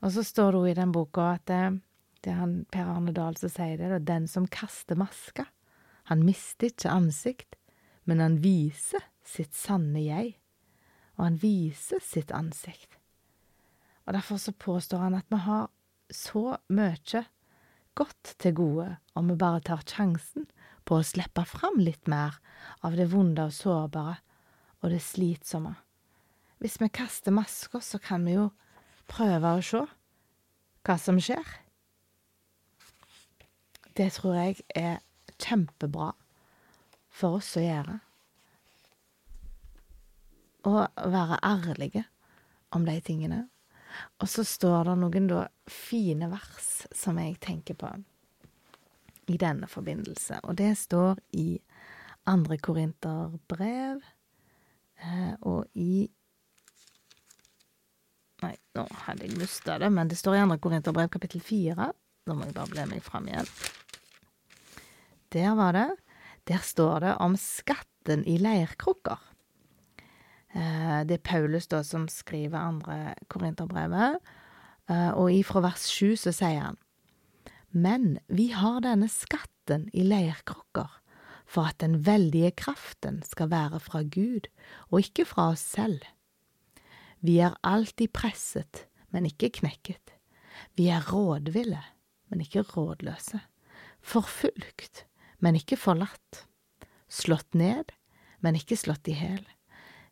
Og 0.02 0.14
så 0.14 0.26
står 0.26 0.52
det 0.52 0.62
òg 0.62 0.70
i 0.72 0.78
den 0.82 0.94
boka 0.94 1.32
at 1.38 1.54
uh, 1.56 1.80
det 2.22 2.34
er 2.34 2.42
han 2.42 2.60
Per 2.74 2.90
Arne 2.90 3.14
Dahl 3.16 3.38
som 3.40 3.52
sier 3.52 3.80
det, 3.80 3.90
da, 3.94 4.00
den 4.00 4.28
som 4.30 4.50
kaster 4.52 5.00
maska, 5.00 5.48
han 6.10 6.26
mister 6.26 6.70
ikke 6.70 6.92
ansikt, 6.92 7.58
men 8.06 8.22
han 8.22 8.40
viser 8.44 9.04
sitt 9.26 9.56
sanne 9.56 10.02
jeg 10.04 10.36
og 11.22 11.28
han 11.28 11.38
viser 11.38 12.02
sitt 12.02 12.32
ansikt. 12.34 12.98
Og 14.08 14.16
derfor 14.16 14.40
så 14.42 14.54
påstår 14.58 15.04
han 15.06 15.20
at 15.20 15.28
vi 15.30 15.38
har 15.46 15.70
så 16.10 16.58
mye 16.74 17.22
godt 17.94 18.34
til 18.42 18.56
gode 18.58 18.88
om 19.20 19.30
vi 19.30 19.38
bare 19.38 19.62
tar 19.68 19.84
sjansen 19.86 20.48
på 20.88 20.98
å 20.98 21.06
slippe 21.06 21.44
fram 21.46 21.78
litt 21.78 22.10
mer 22.10 22.40
av 22.82 22.98
det 22.98 23.12
vonde 23.12 23.46
og 23.46 23.54
sårbare 23.54 24.18
og 24.82 24.90
det 24.90 25.04
slitsomme. 25.06 25.76
Hvis 26.58 26.80
vi 26.82 26.90
kaster 26.90 27.34
masker, 27.34 27.86
så 27.86 28.02
kan 28.02 28.26
vi 28.26 28.40
jo 28.40 28.50
prøve 29.10 29.54
å 29.58 29.62
se 29.66 29.86
hva 30.82 30.98
som 30.98 31.22
skjer. 31.22 31.46
Det 33.98 34.08
tror 34.16 34.38
jeg 34.38 34.62
er 34.76 35.02
kjempebra 35.42 36.12
for 37.12 37.42
oss 37.42 37.56
å 37.60 37.64
gjøre 37.64 37.98
Å 40.62 40.74
være 41.10 41.40
ærlige 41.42 42.04
om 42.72 42.86
de 42.86 42.94
tingene. 43.02 43.40
Og 44.22 44.30
så 44.30 44.46
står 44.46 44.92
det 44.92 44.96
noen 45.02 45.28
da 45.28 45.42
fine 45.68 46.30
vers 46.32 46.70
som 46.96 47.18
jeg 47.20 47.40
tenker 47.42 47.76
på 47.82 47.90
i 49.32 49.38
denne 49.42 49.68
forbindelse, 49.70 50.42
og 50.44 50.58
det 50.60 50.74
står 50.78 51.20
i 51.40 51.56
andre 52.30 52.58
Korinterbrev 52.62 54.02
eh, 55.02 55.34
og 55.42 55.66
i 55.74 56.10
Nei, 58.42 58.56
nå 58.74 58.88
hadde 59.06 59.28
jeg 59.28 59.38
mista 59.38 59.76
det, 59.78 59.92
men 59.94 60.10
det 60.10 60.18
står 60.18 60.40
i 60.40 60.42
andre 60.42 60.58
Korinterbrev 60.58 61.12
kapittel 61.14 61.44
fire. 61.46 61.92
Da 62.26 62.34
må 62.34 62.48
jeg 62.48 62.56
bare 62.58 62.74
bli 62.74 62.86
meg 62.90 63.04
fram 63.06 63.28
igjen. 63.30 63.46
Der 65.32 65.56
var 65.56 65.76
det. 65.76 65.90
Der 66.48 66.64
står 66.64 67.00
det 67.00 67.18
om 67.24 67.36
skatten 67.40 68.26
i 68.28 68.38
leirkrukker. 68.42 69.20
Eh, 70.54 71.02
det 71.08 71.20
er 71.20 71.24
Paulus 71.24 71.70
da 71.72 71.82
som 71.88 72.08
skriver 72.12 72.60
andre 72.60 73.14
Korinterbrevet, 73.32 74.20
eh, 74.90 75.12
og 75.16 75.32
ifra 75.32 75.64
vers 75.64 75.88
sju 75.88 76.16
så 76.20 76.34
sier 76.36 76.66
han 76.66 76.80
Men 77.72 78.20
vi 78.28 78.50
har 78.52 78.82
denne 78.84 79.08
skatten 79.08 79.88
i 79.94 80.04
leirkrukker 80.04 80.90
for 81.46 81.68
at 81.68 81.80
den 81.80 82.02
veldige 82.06 82.52
kraften 82.52 83.22
skal 83.24 83.52
være 83.52 83.80
fra 83.80 84.04
Gud 84.04 84.48
og 84.90 85.00
ikke 85.04 85.26
fra 85.28 85.52
oss 85.54 85.64
selv. 85.64 86.04
Vi 87.22 87.38
er 87.40 87.56
alltid 87.64 88.12
presset, 88.14 88.88
men 89.12 89.28
ikke 89.28 89.52
knekket. 89.62 90.16
Vi 90.76 90.88
er 90.88 91.04
rådville, 91.14 91.84
men 92.30 92.42
ikke 92.42 92.64
rådløse. 92.64 93.40
Forfulgt, 94.02 95.06
men 95.42 95.58
ikke 95.58 95.80
forlatt. 95.80 96.46
Slått 97.12 97.58
ned, 97.58 97.92
men 98.40 98.58
ikke 98.58 98.78
slått 98.80 99.10
i 99.12 99.18
hjel. 99.18 99.44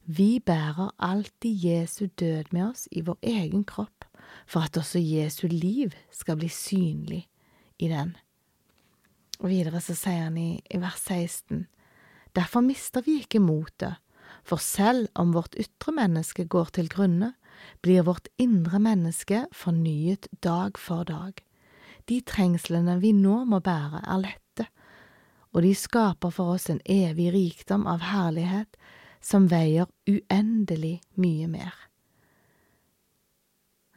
Vi 0.10 0.40
bærer 0.42 0.90
alltid 0.98 1.66
Jesu 1.66 2.08
død 2.18 2.50
med 2.52 2.72
oss 2.72 2.88
i 2.92 3.04
vår 3.06 3.20
egen 3.22 3.64
kropp, 3.64 4.08
for 4.50 4.66
at 4.66 4.78
også 4.78 5.00
Jesu 5.02 5.46
liv 5.48 5.94
skal 6.12 6.40
bli 6.42 6.50
synlig 6.50 7.28
i 7.78 7.90
den. 7.92 8.16
Og 9.40 9.52
videre 9.54 9.82
så 9.82 9.96
sier 9.96 10.26
han 10.28 10.38
i, 10.38 10.60
i 10.66 10.82
vers 10.82 11.00
16, 11.06 11.68
Derfor 12.36 12.62
mister 12.62 13.06
vi 13.06 13.20
ikke 13.24 13.42
motet, 13.42 13.98
for 14.46 14.62
selv 14.62 15.10
om 15.18 15.34
vårt 15.34 15.56
ytre 15.60 15.94
menneske 15.94 16.46
går 16.46 16.74
til 16.78 16.90
grunne, 16.90 17.34
blir 17.82 18.06
vårt 18.08 18.30
indre 18.42 18.80
menneske 18.82 19.46
fornyet 19.54 20.30
dag 20.44 20.78
for 20.78 21.06
dag. 21.06 21.38
De 22.10 22.22
trengslene 22.26 22.98
vi 23.02 23.14
nå 23.14 23.44
må 23.50 23.60
bære, 23.62 24.02
er 24.06 24.22
lette, 24.26 24.49
og 25.54 25.64
de 25.66 25.74
skaper 25.76 26.34
for 26.34 26.56
oss 26.56 26.70
en 26.70 26.82
evig 26.86 27.32
rikdom 27.34 27.88
av 27.90 28.04
herlighet 28.12 28.78
som 29.22 29.50
veier 29.52 29.90
uendelig 30.08 31.00
mye 31.20 31.48
mer. 31.52 31.74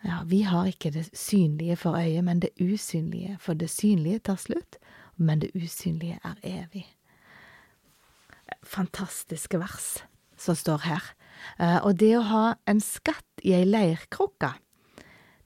Ja, 0.03 0.23
vi 0.27 0.43
har 0.43 0.67
ikke 0.67 0.91
det 0.91 1.07
synlige 1.15 1.77
for 1.79 1.95
øyet, 1.95 2.25
men 2.27 2.41
det 2.43 2.51
usynlige, 2.59 3.37
for 3.39 3.55
det 3.55 3.71
synlige 3.71 4.25
tar 4.27 4.41
slutt, 4.41 4.81
men 5.17 5.45
det 5.45 5.53
usynlige 5.55 6.19
er 6.25 6.41
evig. 6.43 6.89
Fantastiske 8.67 9.61
vers 9.63 10.03
som 10.37 10.59
står 10.59 10.83
her. 10.89 11.13
Eh, 11.59 11.79
og 11.87 12.01
det 12.01 12.17
å 12.19 12.27
ha 12.27 12.45
en 12.67 12.83
skatt 12.83 13.47
i 13.47 13.55
ei 13.55 13.65
leirkrukke, 13.69 14.57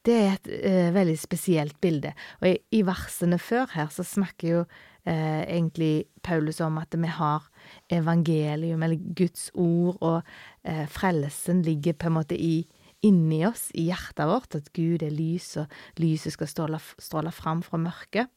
det 0.06 0.14
er 0.14 0.34
et 0.36 0.48
uh, 0.62 0.94
veldig 0.94 1.16
spesielt 1.18 1.80
bilde. 1.82 2.12
Og 2.38 2.52
i, 2.70 2.82
versene 2.86 3.40
før 3.42 3.72
her 3.72 3.88
så 3.90 4.04
snakker 4.06 4.48
jo 4.48 4.60
uh, 5.06 5.42
egentlig 5.46 6.06
Paulus 6.26 6.60
om 6.64 6.78
at 6.78 6.94
vi 6.98 7.10
har 7.10 7.46
evangelium, 7.92 8.82
eller 8.82 9.14
Guds 9.16 9.50
ord, 9.54 9.96
og 10.00 10.22
eh, 10.64 10.86
frelsen 10.90 11.62
ligger 11.62 11.96
på 11.98 12.10
en 12.10 12.16
måte 12.18 12.38
i, 12.38 12.66
inni 13.06 13.42
oss, 13.46 13.68
i 13.74 13.88
hjertet 13.90 14.26
vårt, 14.26 14.56
at 14.58 14.72
Gud 14.74 15.04
er 15.06 15.14
lys, 15.14 15.52
og 15.60 16.02
lyset 16.02 16.34
skal 16.34 16.50
stråle, 16.50 16.80
stråle 16.98 17.32
fram 17.34 17.62
fra 17.66 17.80
mørket, 17.80 18.32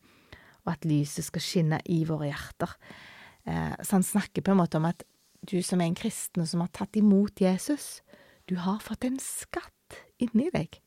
og 0.65 0.73
at 0.75 0.85
lyset 0.85 1.25
skal 1.25 1.43
skinne 1.43 1.79
i 1.89 2.03
våre 2.09 2.29
hjerter. 2.29 2.75
Eh, 3.45 3.73
så 3.81 3.97
han 3.97 4.05
snakker 4.05 4.45
på 4.45 4.53
en 4.53 4.61
måte 4.61 4.81
om 4.81 4.89
at 4.89 5.05
du 5.49 5.57
som 5.63 5.81
er 5.81 5.89
en 5.89 5.97
kristen, 5.97 6.43
og 6.43 6.51
som 6.51 6.65
har 6.65 6.73
tatt 6.75 6.99
imot 6.99 7.41
Jesus, 7.41 8.03
du 8.49 8.57
har 8.61 8.81
fått 8.83 9.07
en 9.07 9.19
skatt 9.23 9.99
inni 10.21 10.49
deg. 10.53 10.81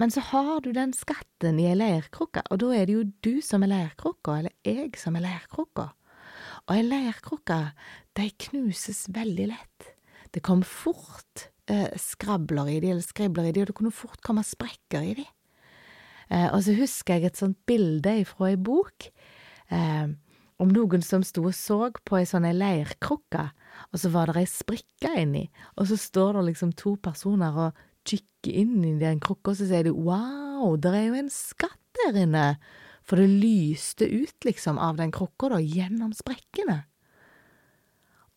Men 0.00 0.10
så 0.10 0.24
har 0.32 0.60
du 0.64 0.72
den 0.74 0.92
skatten 0.96 1.60
i 1.62 1.68
ei 1.70 1.76
leirkrukke, 1.78 2.42
og 2.50 2.58
da 2.64 2.72
er 2.74 2.88
det 2.88 2.96
jo 2.96 3.04
du 3.22 3.34
som 3.46 3.62
er 3.62 3.70
leirkrukka, 3.70 4.40
eller 4.40 4.54
jeg 4.66 4.96
som 4.98 5.14
er 5.14 5.22
leirkrukka. 5.28 5.92
Og 6.66 6.74
ei 6.74 6.82
leirkrukke, 6.82 7.60
de 8.18 8.26
knuses 8.46 9.04
veldig 9.14 9.46
lett. 9.52 9.92
Det 10.34 10.42
kom 10.42 10.64
fort 10.66 11.46
eh, 11.70 11.94
skrabler 12.00 12.72
i 12.72 12.80
de, 12.82 12.90
eller 12.90 13.06
skribler 13.06 13.50
i 13.50 13.54
de, 13.54 13.62
og 13.62 13.70
det 13.70 13.78
kunne 13.78 13.94
fort 13.94 14.18
komme 14.26 14.42
sprekker 14.46 15.06
i 15.06 15.14
de. 15.20 15.28
Eh, 16.32 16.48
og 16.48 16.64
så 16.66 16.74
husker 16.74 17.18
jeg 17.18 17.30
et 17.30 17.38
sånt 17.38 17.60
bilde 17.68 18.16
fra 18.26 18.50
ei 18.50 18.58
bok 18.58 19.08
eh, 19.70 20.10
om 20.62 20.70
noen 20.74 21.02
som 21.06 21.22
sto 21.26 21.44
og 21.46 21.54
så 21.54 21.78
på 22.02 22.18
ei 22.18 22.26
sånn 22.26 22.48
leirkrukke, 22.50 23.48
og 23.92 24.00
så 24.00 24.10
var 24.14 24.32
det 24.32 24.42
ei 24.42 24.50
sprikke 24.50 25.14
inni, 25.22 25.48
og 25.78 25.90
så 25.90 25.98
står 26.00 26.38
det 26.38 26.48
liksom 26.50 26.74
to 26.78 26.96
personer 27.02 27.66
og 27.68 27.84
kikker 28.08 28.56
inn 28.62 28.84
i 28.84 28.94
den 29.00 29.20
krukka, 29.24 29.54
så 29.56 29.68
sier 29.68 29.86
de 29.86 29.94
wow, 29.94 30.74
det 30.80 30.92
er 30.94 31.06
jo 31.08 31.20
en 31.22 31.30
skatt 31.32 31.80
der 32.00 32.18
inne. 32.24 32.48
For 33.04 33.20
det 33.20 33.28
lyste 33.28 34.08
ut, 34.08 34.36
liksom, 34.46 34.80
av 34.80 34.96
den 35.00 35.12
krukka, 35.12 35.52
da, 35.52 35.60
gjennom 35.60 36.14
sprekkene. 36.16 36.84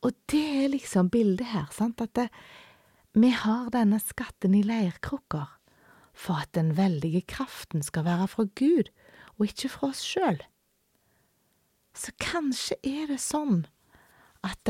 Og 0.05 0.15
det 0.29 0.43
er 0.63 0.73
liksom 0.73 1.09
bildet 1.11 1.51
her, 1.53 1.69
sant, 1.73 2.01
at 2.03 2.13
det, 2.19 2.27
vi 3.17 3.31
har 3.33 3.71
denne 3.73 3.99
skatten 4.03 4.53
i 4.53 4.61
leirkrukker 4.65 5.47
for 6.17 6.41
at 6.41 6.51
den 6.57 6.75
veldige 6.77 7.23
kraften 7.29 7.83
skal 7.85 8.05
være 8.07 8.27
fra 8.29 8.45
Gud, 8.57 8.91
og 9.37 9.49
ikke 9.49 9.71
fra 9.73 9.91
oss 9.91 10.03
sjøl. 10.05 10.39
Så 11.97 12.13
kanskje 12.21 12.77
er 12.85 13.07
det 13.09 13.19
sånn 13.21 13.65
at 14.45 14.69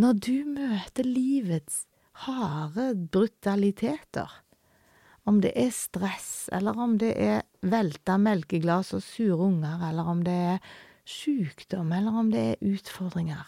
når 0.00 0.20
du 0.24 0.36
møter 0.48 1.06
livets 1.06 1.84
harde 2.14 2.94
brutaliteter, 3.10 4.30
om 5.24 5.40
det 5.40 5.54
er 5.56 5.72
stress, 5.74 6.48
eller 6.52 6.78
om 6.78 6.98
det 7.00 7.14
er 7.18 7.42
velta 7.64 8.16
melkeglass 8.20 8.92
og 8.94 9.02
sure 9.02 9.40
unger, 9.48 9.82
eller 9.88 10.10
om 10.12 10.22
det 10.26 10.34
er 10.54 10.58
sykdom, 11.08 11.92
eller 11.92 12.18
om 12.20 12.30
det 12.32 12.44
er 12.52 12.74
utfordringer, 12.74 13.44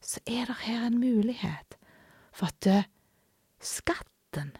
så 0.00 0.20
er 0.26 0.48
det 0.48 0.58
her 0.66 0.86
en 0.86 0.98
mulighet 1.00 1.76
for 2.36 2.50
at 2.50 2.68
eh, 2.70 2.88
skatten 3.60 4.54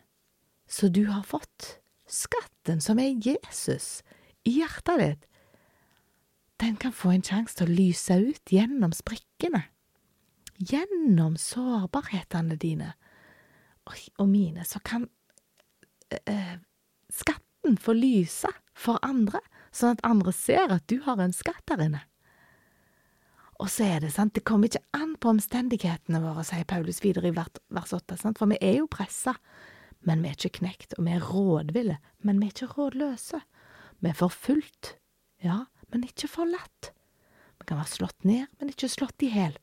som 0.69 0.93
du 0.93 1.07
har 1.11 1.25
fått, 1.27 1.79
skatten 2.07 2.81
som 2.83 2.99
er 2.99 3.17
Jesus 3.23 4.03
i 4.47 4.59
hjertet 4.59 5.03
ditt, 5.03 5.25
den 6.61 6.79
kan 6.81 6.95
få 6.97 7.13
en 7.13 7.25
sjanse 7.25 7.59
til 7.59 7.69
å 7.69 7.77
lyse 7.77 8.15
ut 8.17 8.53
gjennom 8.53 8.95
sprikkene, 8.97 9.67
gjennom 10.57 11.37
sårbarhetene 11.37 12.57
dine 12.57 12.95
og 13.87 14.29
mine, 14.29 14.65
så 14.67 14.81
kan 14.85 15.07
eh, 16.11 16.59
skatten 17.13 17.79
få 17.79 17.95
lyse 17.97 18.51
for 18.77 19.01
andre, 19.07 19.41
sånn 19.75 19.97
at 19.97 20.05
andre 20.07 20.35
ser 20.35 20.73
at 20.75 20.87
du 20.91 21.01
har 21.07 21.21
en 21.23 21.35
skatt 21.35 21.65
der 21.71 21.87
inne. 21.87 22.03
Og 23.63 23.71
så 23.73 23.87
er 23.89 24.03
det 24.05 24.13
sant, 24.13 24.35
det 24.37 24.45
kommer 24.45 24.69
ikke 24.69 24.85
an 24.97 25.15
på 25.21 25.31
omstendighetene 25.33 26.21
våre, 26.21 26.45
sier 26.45 26.67
Paulus 26.69 27.01
videre 27.05 27.31
i 27.31 27.37
vers 27.37 27.95
åtte, 27.97 28.19
for 28.37 28.51
vi 28.53 28.59
er 28.61 28.83
jo 28.83 28.91
pressa, 28.93 29.37
men 30.07 30.21
vi 30.23 30.31
er 30.31 30.37
ikke 30.37 30.59
knekt, 30.61 30.97
og 30.99 31.07
vi 31.07 31.15
er 31.17 31.25
rådville, 31.25 31.97
men 32.27 32.43
vi 32.43 32.51
er 32.51 32.53
ikke 32.53 32.75
rådløse. 32.77 33.41
Vi 34.05 34.11
er 34.11 34.19
forfulgt, 34.19 34.97
ja, 35.43 35.63
men 35.93 36.05
ikke 36.05 36.29
forlatt. 36.29 36.93
Vi 37.57 37.69
kan 37.69 37.81
være 37.81 37.95
slått 37.95 38.29
ned, 38.29 38.45
men 38.61 38.71
ikke 38.71 38.93
slått 38.93 39.25
i 39.25 39.33
hjel. 39.33 39.57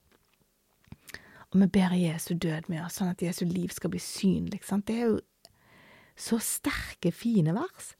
Og 1.53 1.61
vi 1.61 1.69
ber 1.69 1.93
Jesu 1.93 2.33
død 2.33 2.69
med 2.71 2.81
oss, 2.81 2.97
sånn 2.97 3.13
at 3.13 3.21
Jesu 3.21 3.45
liv 3.45 3.69
skal 3.73 3.93
bli 3.93 4.01
synlig. 4.01 4.63
Sant? 4.65 4.87
Det 4.89 4.97
er 4.97 5.11
jo 5.11 5.19
så 6.17 6.39
sterke, 6.41 7.13
fine 7.13 7.53
vers. 7.55 7.93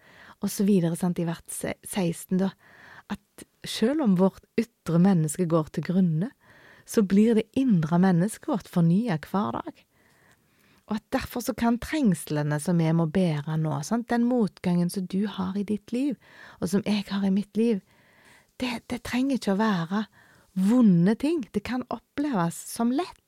Og 0.43 0.51
så 0.51 0.65
videre, 0.67 0.97
sant, 0.99 1.21
i 1.21 1.27
vers 1.27 1.61
16, 1.87 2.41
da, 2.41 2.51
at 3.13 3.45
selv 3.67 4.03
om 4.03 4.17
vårt 4.19 4.43
ytre 4.59 4.99
menneske 5.01 5.45
går 5.49 5.69
til 5.73 5.85
grunne, 5.87 6.33
så 6.85 7.05
blir 7.07 7.37
det 7.37 7.47
indre 7.55 7.99
mennesket 8.01 8.49
vårt 8.49 8.67
fornya 8.67 9.15
hver 9.23 9.55
dag. 9.55 9.83
Og 10.91 10.97
at 10.97 11.05
derfor 11.15 11.45
så 11.45 11.53
kan 11.55 11.79
trengslene 11.79 12.59
som 12.59 12.81
vi 12.81 12.89
må 12.91 13.07
bære 13.07 13.55
nå, 13.61 13.77
sant, 13.87 14.09
den 14.11 14.27
motgangen 14.27 14.91
som 14.91 15.07
du 15.07 15.23
har 15.31 15.55
i 15.55 15.63
ditt 15.67 15.93
liv, 15.95 16.17
og 16.59 16.73
som 16.73 16.83
jeg 16.85 17.05
har 17.07 17.23
i 17.23 17.31
mitt 17.31 17.55
liv, 17.57 17.79
det, 18.59 18.83
det 18.91 19.03
trenger 19.07 19.39
ikke 19.39 19.55
å 19.55 19.61
være 19.61 20.03
vonde 20.53 21.15
ting. 21.15 21.45
Det 21.55 21.63
kan 21.65 21.87
oppleves 21.93 22.57
som 22.75 22.91
lett, 22.91 23.22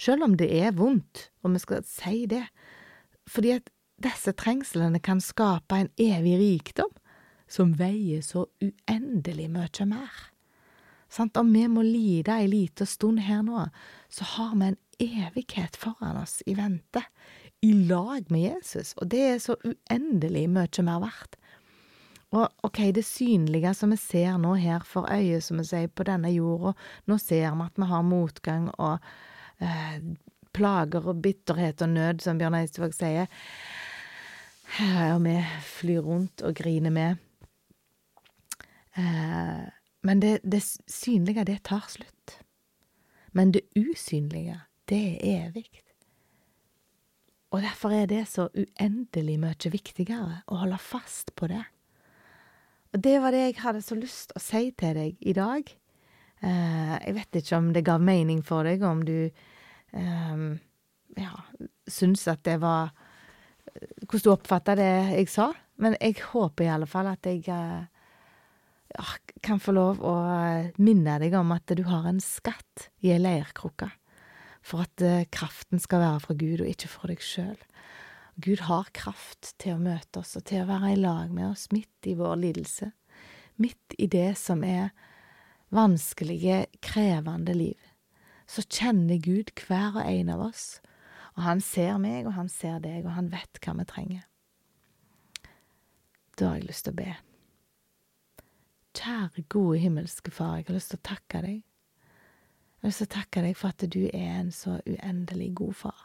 selv 0.00 0.26
om 0.26 0.36
det 0.38 0.50
er 0.52 0.74
vondt, 0.76 1.28
og 1.42 1.54
vi 1.54 1.62
skal 1.62 1.86
si 1.86 2.24
det, 2.30 2.44
fordi 3.30 3.54
at 3.56 3.70
disse 4.02 4.34
trengslene 4.36 5.00
kan 5.00 5.20
skape 5.22 5.78
en 5.78 5.90
evig 6.00 6.38
rikdom 6.40 6.92
som 7.50 7.74
veier 7.78 8.24
så 8.24 8.46
uendelig 8.64 9.48
mye 9.52 9.86
mer. 9.88 10.14
Sant? 11.08 11.36
Om 11.36 11.52
vi 11.54 11.66
må 11.70 11.84
lide 11.86 12.34
ei 12.34 12.48
lita 12.50 12.86
stund 12.88 13.22
her 13.22 13.44
nå, 13.46 13.68
så 14.10 14.26
har 14.34 14.56
vi 14.58 14.72
en 14.72 14.80
evighet 14.98 15.76
foran 15.78 16.18
oss 16.22 16.40
i 16.46 16.56
vente, 16.58 17.04
i 17.62 17.72
lag 17.86 18.26
med 18.32 18.48
Jesus, 18.48 18.92
og 18.98 19.08
det 19.12 19.22
er 19.28 19.38
så 19.40 19.56
uendelig 19.64 20.48
mye 20.50 20.84
mer 20.84 21.00
verdt. 21.06 21.38
Og 22.34 22.48
ok, 22.66 22.80
det 22.96 23.04
synlige 23.06 23.70
som 23.78 23.92
vi 23.94 23.96
ser 24.00 24.40
nå 24.42 24.56
her 24.58 24.82
for 24.82 25.06
øyet, 25.06 25.44
som 25.46 25.60
vi 25.60 25.68
sier, 25.68 25.86
på 25.86 26.06
denne 26.08 26.32
jorda, 26.34 26.74
nå 27.06 27.18
ser 27.22 27.54
vi 27.54 27.68
at 27.68 27.78
vi 27.78 27.86
har 27.92 28.02
motgang 28.02 28.66
og 28.74 28.98
eh, 29.60 30.00
plager 30.54 31.06
og 31.10 31.22
bitterhet 31.22 31.82
og 31.82 31.94
nød, 31.94 32.22
som 32.24 32.38
Bjørn 32.38 32.56
Eidsvåg 32.60 32.94
sier, 32.94 33.30
og 35.12 35.20
vi 35.26 35.36
flyr 35.66 36.02
rundt 36.06 36.42
og 36.46 36.54
griner 36.58 36.94
med. 36.94 37.22
Eh, 38.96 39.64
men 40.02 40.20
det, 40.22 40.38
det 40.42 40.62
synlige, 40.86 41.44
det 41.44 41.62
tar 41.64 41.86
slutt. 41.88 42.38
Men 43.32 43.52
det 43.54 43.66
usynlige, 43.76 44.60
det 44.88 45.02
er 45.18 45.46
evig. 45.48 45.68
Og 47.50 47.62
derfor 47.62 47.90
er 47.90 48.06
det 48.06 48.26
så 48.28 48.48
uendelig 48.54 49.38
mye 49.38 49.70
viktigere 49.70 50.42
å 50.50 50.58
holde 50.62 50.78
fast 50.82 51.34
på 51.38 51.46
det. 51.50 51.62
Og 52.94 53.02
det 53.04 53.14
var 53.22 53.34
det 53.34 53.42
jeg 53.44 53.60
hadde 53.62 53.82
så 53.82 53.98
lyst 53.98 54.34
å 54.34 54.42
si 54.42 54.68
til 54.78 54.94
deg 54.98 55.22
i 55.22 55.34
dag. 55.34 55.70
Uh, 56.44 56.96
jeg 57.00 57.16
vet 57.16 57.40
ikke 57.40 57.56
om 57.56 57.72
det 57.72 57.84
gav 57.86 58.02
mening 58.04 58.42
for 58.44 58.66
deg, 58.68 58.82
om 58.84 59.00
du 59.06 59.30
um, 59.96 60.50
ja, 61.16 61.32
syns 61.88 62.26
at 62.30 62.44
det 62.48 62.60
var 62.64 62.92
Hvordan 63.74 64.22
du 64.22 64.30
oppfatta 64.30 64.74
det 64.78 64.90
jeg 65.16 65.28
sa. 65.32 65.48
Men 65.82 65.96
jeg 65.96 66.20
håper 66.20 66.66
i 66.66 66.68
alle 66.70 66.86
fall 66.86 67.08
at 67.10 67.26
jeg 67.26 67.40
uh, 67.50 67.88
kan 69.42 69.58
få 69.58 69.72
lov 69.74 70.02
å 70.04 70.12
minne 70.78 71.16
deg 71.18 71.34
om 71.34 71.50
at 71.56 71.72
du 71.74 71.82
har 71.88 72.06
en 72.06 72.20
skatt 72.22 72.84
i 73.02 73.10
ei 73.10 73.18
leirkrukke. 73.18 73.88
For 74.62 74.84
at 74.84 75.02
kraften 75.34 75.82
skal 75.82 76.04
være 76.04 76.22
fra 76.22 76.36
Gud, 76.38 76.62
og 76.62 76.70
ikke 76.70 76.92
fra 76.92 77.10
deg 77.10 77.24
sjøl. 77.24 77.58
Gud 78.36 78.62
har 78.68 78.92
kraft 78.94 79.52
til 79.62 79.76
å 79.76 79.82
møte 79.82 80.20
oss 80.22 80.36
og 80.38 80.46
til 80.48 80.64
å 80.64 80.68
være 80.68 80.94
i 80.94 81.00
lag 81.00 81.34
med 81.34 81.52
oss 81.52 81.68
midt 81.74 82.08
i 82.10 82.14
vår 82.18 82.38
lidelse, 82.42 82.92
midt 83.62 83.98
i 83.98 84.08
det 84.10 84.32
som 84.38 84.64
er 84.66 84.90
vanskelige, 85.74 86.64
krevende 86.82 87.54
liv. 87.54 87.80
Så 88.46 88.62
kjenner 88.68 89.18
Gud 89.22 89.50
hver 89.66 89.98
og 89.98 90.06
en 90.06 90.30
av 90.34 90.46
oss, 90.48 90.80
og 91.34 91.42
han 91.46 91.60
ser 91.64 91.98
meg, 91.98 92.28
og 92.28 92.36
han 92.36 92.48
ser 92.52 92.78
deg, 92.84 93.04
og 93.06 93.14
han 93.16 93.30
vet 93.32 93.60
hva 93.64 93.74
vi 93.80 93.86
trenger. 93.90 94.24
Da 96.38 96.50
har 96.50 96.60
jeg 96.60 96.68
lyst 96.68 96.86
til 96.86 96.94
å 96.94 96.98
be. 96.98 97.12
Kjære, 98.94 99.44
gode 99.50 99.78
himmelske 99.82 100.30
Far, 100.30 100.58
jeg 100.58 100.68
har 100.68 100.78
lyst 100.78 100.92
til 100.94 101.00
å 101.00 101.08
takke 101.10 101.42
deg. 101.42 101.60
Jeg 101.60 102.82
har 102.84 102.92
lyst 102.92 103.02
til 103.02 103.08
å 103.08 103.14
takke 103.16 103.44
deg 103.46 103.56
for 103.58 103.74
at 103.74 103.86
du 103.90 104.02
er 104.06 104.34
en 104.38 104.50
så 104.54 104.78
uendelig 104.86 105.50
god 105.58 105.78
far. 105.82 106.02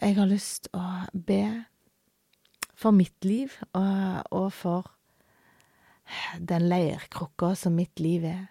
Jeg 0.00 0.16
har 0.16 0.28
lyst 0.30 0.66
til 0.66 0.80
å 0.80 1.22
be 1.26 1.42
for 2.76 2.96
mitt 2.96 3.24
liv 3.24 3.52
og, 3.72 4.24
og 4.34 4.48
for 4.52 4.95
den 6.38 6.68
leirkrukka 6.70 7.54
som 7.58 7.76
mitt 7.78 8.00
liv 8.00 8.24
er. 8.24 8.44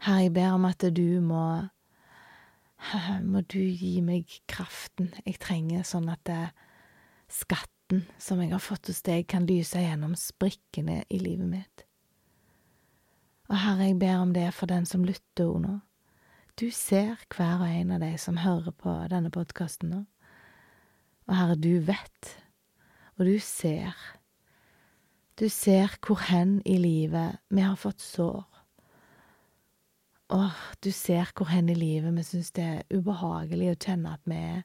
Herre, 0.00 0.24
jeg 0.24 0.34
ber 0.36 0.56
om 0.56 0.64
at 0.68 0.84
du 0.96 1.20
må 1.20 1.44
Må 3.32 3.42
du 3.44 3.60
gi 3.60 3.98
meg 4.00 4.30
kraften 4.48 5.10
jeg 5.26 5.36
trenger, 5.42 5.84
sånn 5.84 6.08
at 6.08 6.22
det, 6.24 6.46
skatten 7.28 8.06
som 8.18 8.40
jeg 8.40 8.54
har 8.54 8.62
fått 8.62 8.88
hos 8.88 9.02
deg, 9.04 9.26
kan 9.28 9.44
lyse 9.44 9.78
gjennom 9.78 10.14
sprikkene 10.16 11.02
i 11.12 11.20
livet 11.20 11.50
mitt. 11.50 11.84
Og 13.50 13.58
Herre, 13.58 13.90
jeg 13.90 13.98
ber 14.00 14.22
om 14.22 14.32
det 14.32 14.48
for 14.56 14.70
den 14.70 14.86
som 14.88 15.04
lytter 15.04 15.58
nå. 15.60 15.76
Du 16.60 16.70
ser 16.74 17.20
hver 17.32 17.62
og 17.62 17.68
en 17.68 17.92
av 17.96 18.02
de 18.02 18.14
som 18.20 18.40
hører 18.40 18.74
på 18.76 18.94
denne 19.12 19.30
podkasten 19.34 19.92
nå. 19.92 20.00
Og 21.28 21.36
Herre, 21.36 21.56
du 21.60 21.80
vet, 21.84 22.32
og 23.18 23.26
du 23.28 23.36
ser. 23.42 23.96
Du 25.40 25.48
ser 25.48 25.94
hvor 26.04 26.20
hen 26.28 26.58
i 26.68 26.76
livet 26.76 27.38
vi 27.48 27.64
har 27.64 27.78
fått 27.80 28.02
sår. 28.04 28.44
Åh, 30.36 30.58
du 30.84 30.90
ser 30.92 31.32
hvor 31.34 31.48
hen 31.50 31.70
i 31.72 31.78
livet 31.78 32.12
vi 32.18 32.26
syns 32.26 32.52
det 32.54 32.66
er 32.66 32.92
ubehagelig 32.92 33.72
å 33.72 33.78
kjenne 33.86 34.12
at 34.18 34.28
vi 34.28 34.36
er 34.36 34.60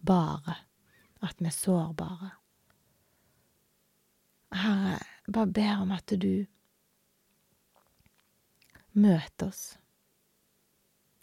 bare, 0.00 0.56
at 1.20 1.38
vi 1.38 1.50
er 1.50 1.56
sårbare. 1.58 2.32
Herre, 4.54 4.98
bare 5.28 5.54
ber 5.60 5.84
om 5.84 5.94
at 5.94 6.16
du 6.16 6.46
møter 8.94 9.50
oss 9.50 9.64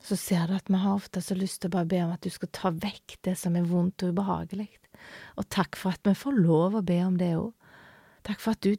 så 0.01 0.17
ser 0.17 0.47
du 0.49 0.55
at 0.57 0.69
vi 0.69 0.79
har 0.81 0.95
ofte 0.95 1.21
så 1.21 1.37
lyst 1.37 1.61
til 1.61 1.69
å 1.69 1.77
bare 1.77 1.89
be 1.89 1.99
om 2.03 2.13
at 2.15 2.25
du 2.25 2.33
skal 2.33 2.49
ta 2.55 2.71
vekk 2.73 3.19
det 3.27 3.35
som 3.37 3.55
er 3.57 3.67
vondt 3.69 4.01
og 4.05 4.15
ubehagelig. 4.15 4.69
Og 5.37 5.47
takk 5.53 5.77
for 5.77 5.93
at 5.93 6.05
vi 6.07 6.15
får 6.17 6.39
lov 6.41 6.77
å 6.77 6.85
be 6.85 6.97
om 7.05 7.17
det 7.21 7.35
òg. 7.37 7.51
Takk 8.27 8.41
for 8.43 8.53
at 8.53 8.63
du 8.63 8.75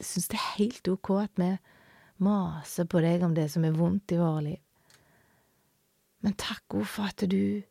syns 0.00 0.30
det 0.32 0.38
er 0.38 0.50
helt 0.56 0.88
ok 0.88 1.10
at 1.20 1.40
vi 1.40 1.50
maser 2.22 2.88
på 2.88 3.02
deg 3.04 3.24
om 3.26 3.34
det 3.36 3.48
som 3.52 3.64
er 3.66 3.76
vondt 3.76 4.14
i 4.14 4.20
våre 4.20 4.44
liv. 4.46 4.60
Men 6.22 6.38
takk 6.38 6.78
òg 6.78 6.86
for 6.86 7.10
at 7.10 7.24
du 7.28 7.62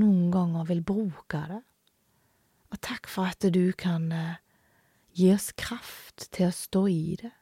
noen 0.00 0.30
ganger 0.32 0.68
vil 0.70 0.82
bruke 0.86 1.42
det. 1.50 1.62
Og 2.72 2.80
takk 2.84 3.08
for 3.10 3.28
at 3.28 3.44
du 3.52 3.72
kan 3.78 4.10
eh, 4.12 4.40
gi 5.16 5.30
oss 5.34 5.50
kraft 5.58 6.28
til 6.34 6.48
å 6.48 6.54
stå 6.54 6.84
i 6.92 7.16
det, 7.20 7.32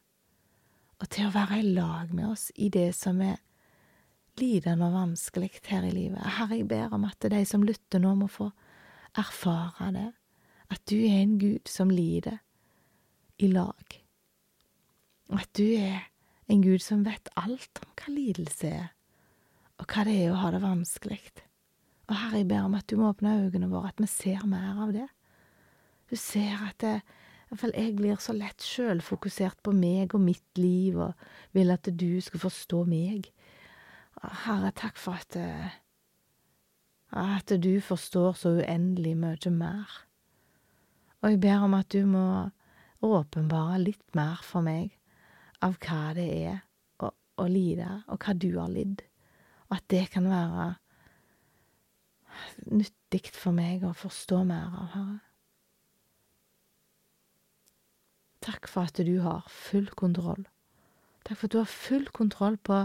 og 1.02 1.10
til 1.12 1.28
å 1.28 1.34
være 1.34 1.60
i 1.60 1.74
lag 1.76 2.14
med 2.14 2.30
oss 2.30 2.48
i 2.54 2.70
det 2.72 2.88
som 2.96 3.20
er 3.20 3.36
lidende 4.40 4.88
og 4.88 4.96
vanskelig 4.96 5.50
her 5.66 5.84
i 5.84 5.92
livet. 5.92 6.22
Herre, 6.38 6.60
jeg 6.60 6.68
ber 6.70 6.94
om 6.94 7.04
at 7.08 7.26
de 7.32 7.42
som 7.48 7.64
lytter 7.66 8.00
nå, 8.02 8.14
må 8.16 8.30
få 8.30 8.50
erfare 9.18 9.90
det, 9.96 10.08
at 10.72 10.82
du 10.90 10.96
er 10.98 11.20
en 11.22 11.36
Gud 11.40 11.70
som 11.70 11.92
lider 11.92 12.40
i 13.38 13.48
lag, 13.52 13.96
og 15.32 15.40
at 15.40 15.50
du 15.58 15.66
er 15.76 16.12
En 16.46 16.60
Gud 16.62 16.78
som 16.78 17.00
vet 17.02 17.26
alt 17.34 17.80
om 17.82 17.88
hva 17.98 18.12
lidelse 18.14 18.68
er, 18.70 18.90
og 19.82 19.90
hva 19.90 20.04
det 20.06 20.12
er 20.14 20.30
å 20.30 20.38
ha 20.38 20.52
det 20.54 20.60
vanskelig. 20.62 21.18
Og 22.06 22.14
Herre, 22.14 22.38
jeg 22.38 22.46
ber 22.52 22.68
om 22.68 22.76
at 22.78 22.86
du 22.86 23.00
må 23.00 23.08
åpne 23.10 23.32
øynene 23.48 23.66
våre, 23.66 23.90
at 23.90 23.98
vi 23.98 24.06
ser 24.06 24.44
mer 24.46 24.78
av 24.84 24.92
det. 24.94 25.08
Du 26.06 26.14
ser 26.14 26.62
at 26.68 26.78
det, 26.84 27.00
iallfall 27.48 27.74
jeg 27.74 27.96
blir 27.98 28.20
så 28.22 28.34
lett 28.36 28.62
sjølfokusert 28.62 29.58
på 29.66 29.74
meg 29.74 30.14
og 30.14 30.22
mitt 30.22 30.60
liv, 30.60 31.00
og 31.02 31.18
vil 31.56 31.74
at 31.74 31.90
du 31.90 32.20
skal 32.22 32.44
forstå 32.46 32.84
meg. 32.86 33.26
Herre, 34.46 34.70
takk 34.70 35.02
for 35.02 35.18
at, 35.18 35.34
at 37.10 37.56
du 37.58 37.74
forstår 37.82 38.38
så 38.38 38.54
uendelig 38.60 39.16
mye 39.18 39.50
mer. 39.50 39.98
Og 41.22 41.34
jeg 41.34 41.42
ber 41.42 41.66
om 41.66 41.74
at 41.74 41.90
du 41.90 42.04
må 42.06 42.26
åpenbare 43.06 43.80
litt 43.82 44.16
mer 44.18 44.40
for 44.44 44.64
meg 44.66 44.96
av 45.64 45.76
hva 45.82 46.14
det 46.16 46.26
er 46.26 46.58
å, 47.02 47.10
å 47.12 47.46
lide, 47.50 48.02
og 48.10 48.20
hva 48.22 48.34
du 48.34 48.50
har 48.58 48.72
lidd, 48.72 49.04
og 49.68 49.78
at 49.78 49.86
det 49.92 50.04
kan 50.12 50.28
være 50.30 50.66
nyttig 52.70 53.30
for 53.34 53.56
meg 53.56 53.84
å 53.86 53.94
forstå 53.96 54.42
mer 54.48 54.68
av, 54.68 54.90
Herre. 54.94 55.18
Takk 58.46 58.68
for 58.70 58.86
at 58.86 59.00
du 59.02 59.16
har 59.24 59.46
full 59.50 59.88
kontroll. 59.98 60.44
Takk 61.26 61.40
for 61.40 61.48
at 61.48 61.54
du 61.54 61.58
har 61.58 61.72
full 61.72 62.06
kontroll 62.14 62.58
på 62.62 62.84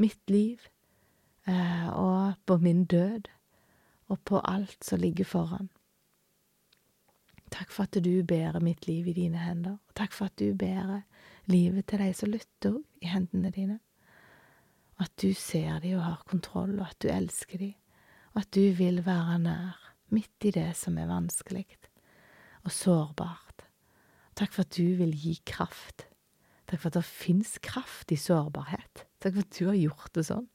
mitt 0.00 0.30
liv 0.32 0.62
eh, 1.44 1.88
og 1.92 2.38
på 2.48 2.56
min 2.62 2.86
død 2.88 3.28
og 4.08 4.20
på 4.28 4.40
alt 4.40 4.84
som 4.84 5.02
ligger 5.02 5.28
foran. 5.28 5.68
Takk 7.52 7.70
for 7.70 7.84
at 7.84 7.98
du 8.04 8.22
bærer 8.24 8.60
mitt 8.64 8.86
liv 8.88 9.10
i 9.10 9.16
dine 9.16 9.38
hender, 9.38 9.76
og 9.76 9.94
takk 9.98 10.14
for 10.16 10.30
at 10.30 10.38
du 10.40 10.54
bærer 10.56 11.02
livet 11.52 11.86
til 11.86 12.00
de 12.00 12.10
som 12.16 12.32
lytter 12.32 12.78
i 13.02 13.10
hendene 13.12 13.52
dine. 13.52 13.78
Og 14.96 15.04
at 15.06 15.14
du 15.20 15.32
ser 15.36 15.78
dem 15.84 15.98
og 15.98 16.04
har 16.06 16.24
kontroll, 16.28 16.78
og 16.80 16.88
at 16.88 16.98
du 17.02 17.08
elsker 17.12 17.58
dem, 17.58 17.74
og 18.32 18.44
at 18.44 18.54
du 18.54 18.64
vil 18.78 19.02
være 19.06 19.38
nær, 19.38 19.78
midt 20.12 20.48
i 20.48 20.52
det 20.52 20.70
som 20.76 20.98
er 21.00 21.08
vanskelig 21.08 21.66
og 22.62 22.72
sårbart. 22.72 23.66
Takk 24.38 24.54
for 24.54 24.64
at 24.64 24.76
du 24.76 24.96
vil 24.98 25.12
gi 25.16 25.34
kraft. 25.48 26.06
Takk 26.68 26.80
for 26.80 26.90
at 26.92 26.98
det 26.98 27.04
fins 27.06 27.56
kraft 27.64 28.12
i 28.14 28.18
sårbarhet. 28.20 29.04
Takk 29.20 29.36
for 29.36 29.44
at 29.44 29.58
du 29.58 29.68
har 29.68 29.78
gjort 29.78 30.12
det 30.16 30.26
sånn. 30.28 30.48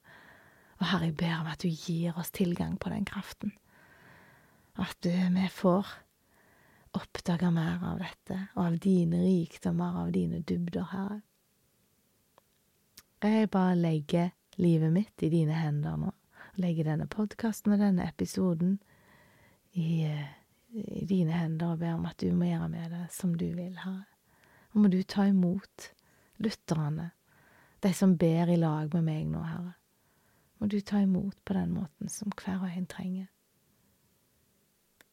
Og 0.78 0.86
Herre, 0.92 1.10
jeg 1.10 1.18
ber 1.20 1.36
om 1.40 1.50
at 1.52 1.64
du 1.64 1.70
gir 1.70 2.18
oss 2.18 2.32
tilgang 2.34 2.78
på 2.80 2.92
den 2.94 3.06
kraften. 3.08 3.54
At 4.78 5.06
vi 5.06 5.48
får 5.52 5.90
oppdage 6.96 7.52
mer 7.52 7.84
av 7.84 8.00
dette, 8.02 8.38
og 8.56 8.64
av 8.66 8.78
dine 8.84 9.20
rikdommer, 9.24 10.04
av 10.04 10.12
dine 10.16 10.42
dybder, 10.46 10.88
Herre. 10.92 11.22
Jeg 13.24 13.50
bare 13.50 13.76
legger 13.76 14.30
livet 14.62 14.94
mitt 14.94 15.24
i 15.26 15.30
dine 15.34 15.56
hender 15.58 15.98
nå. 15.98 16.12
Legger 16.62 16.92
denne 16.92 17.08
podkasten 17.10 17.74
og 17.74 17.82
denne 17.82 18.06
episoden 18.06 18.78
i, 19.74 20.06
i, 20.06 21.06
dine 21.06 21.34
hender 21.34 21.74
og 21.74 21.82
ber 21.82 21.98
om 21.98 22.06
at 22.10 22.18
du 22.22 22.30
må 22.34 22.50
gjøre 22.50 22.70
med 22.70 22.94
det 22.94 23.04
som 23.14 23.34
du 23.38 23.48
vil, 23.58 23.76
Herre. 23.82 24.06
Og 24.74 24.84
må 24.84 24.92
du 24.94 25.02
ta 25.02 25.26
imot 25.30 25.92
lytterne, 26.42 27.12
de 27.82 27.94
som 27.94 28.16
ber 28.18 28.54
i 28.54 28.58
lag 28.58 28.94
med 28.94 29.06
meg 29.06 29.28
nå, 29.30 29.42
Herre. 29.46 29.74
Må 30.58 30.70
du 30.70 30.80
ta 30.82 31.02
imot 31.02 31.38
på 31.46 31.54
den 31.54 31.74
måten 31.74 32.10
som 32.10 32.34
hver 32.34 32.62
og 32.66 32.70
en 32.74 32.90
trenger. 32.90 33.28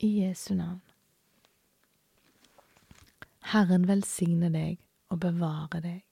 I 0.01 0.11
Jesu 0.25 0.55
navn. 0.57 0.81
Herren 3.53 3.89
velsigne 3.89 4.49
deg 4.53 4.81
og 5.13 5.21
bevare 5.21 5.81
deg. 5.85 6.03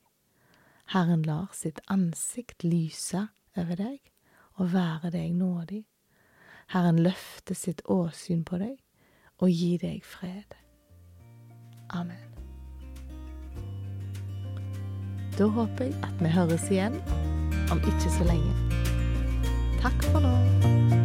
Herren 0.92 1.22
lar 1.24 1.48
sitt 1.56 1.80
ansikt 1.90 2.64
lyse 2.66 3.28
over 3.56 3.78
deg 3.78 4.00
og 4.60 4.72
være 4.74 5.12
deg 5.14 5.32
nådig. 5.38 5.84
Herren 6.72 7.00
løfter 7.02 7.56
sitt 7.56 7.82
åsyn 7.88 8.44
på 8.44 8.60
deg 8.60 8.76
og 9.40 9.48
gir 9.50 9.80
deg 9.82 10.04
fred. 10.04 10.56
Amen. 11.92 12.28
Da 15.38 15.48
håper 15.48 15.88
jeg 15.88 15.96
at 16.04 16.20
vi 16.20 16.32
høres 16.36 16.68
igjen 16.70 17.00
om 17.72 17.80
ikke 17.80 18.12
så 18.12 18.28
lenge. 18.28 18.52
Takk 19.80 20.10
for 20.12 20.20
nå. 20.20 21.01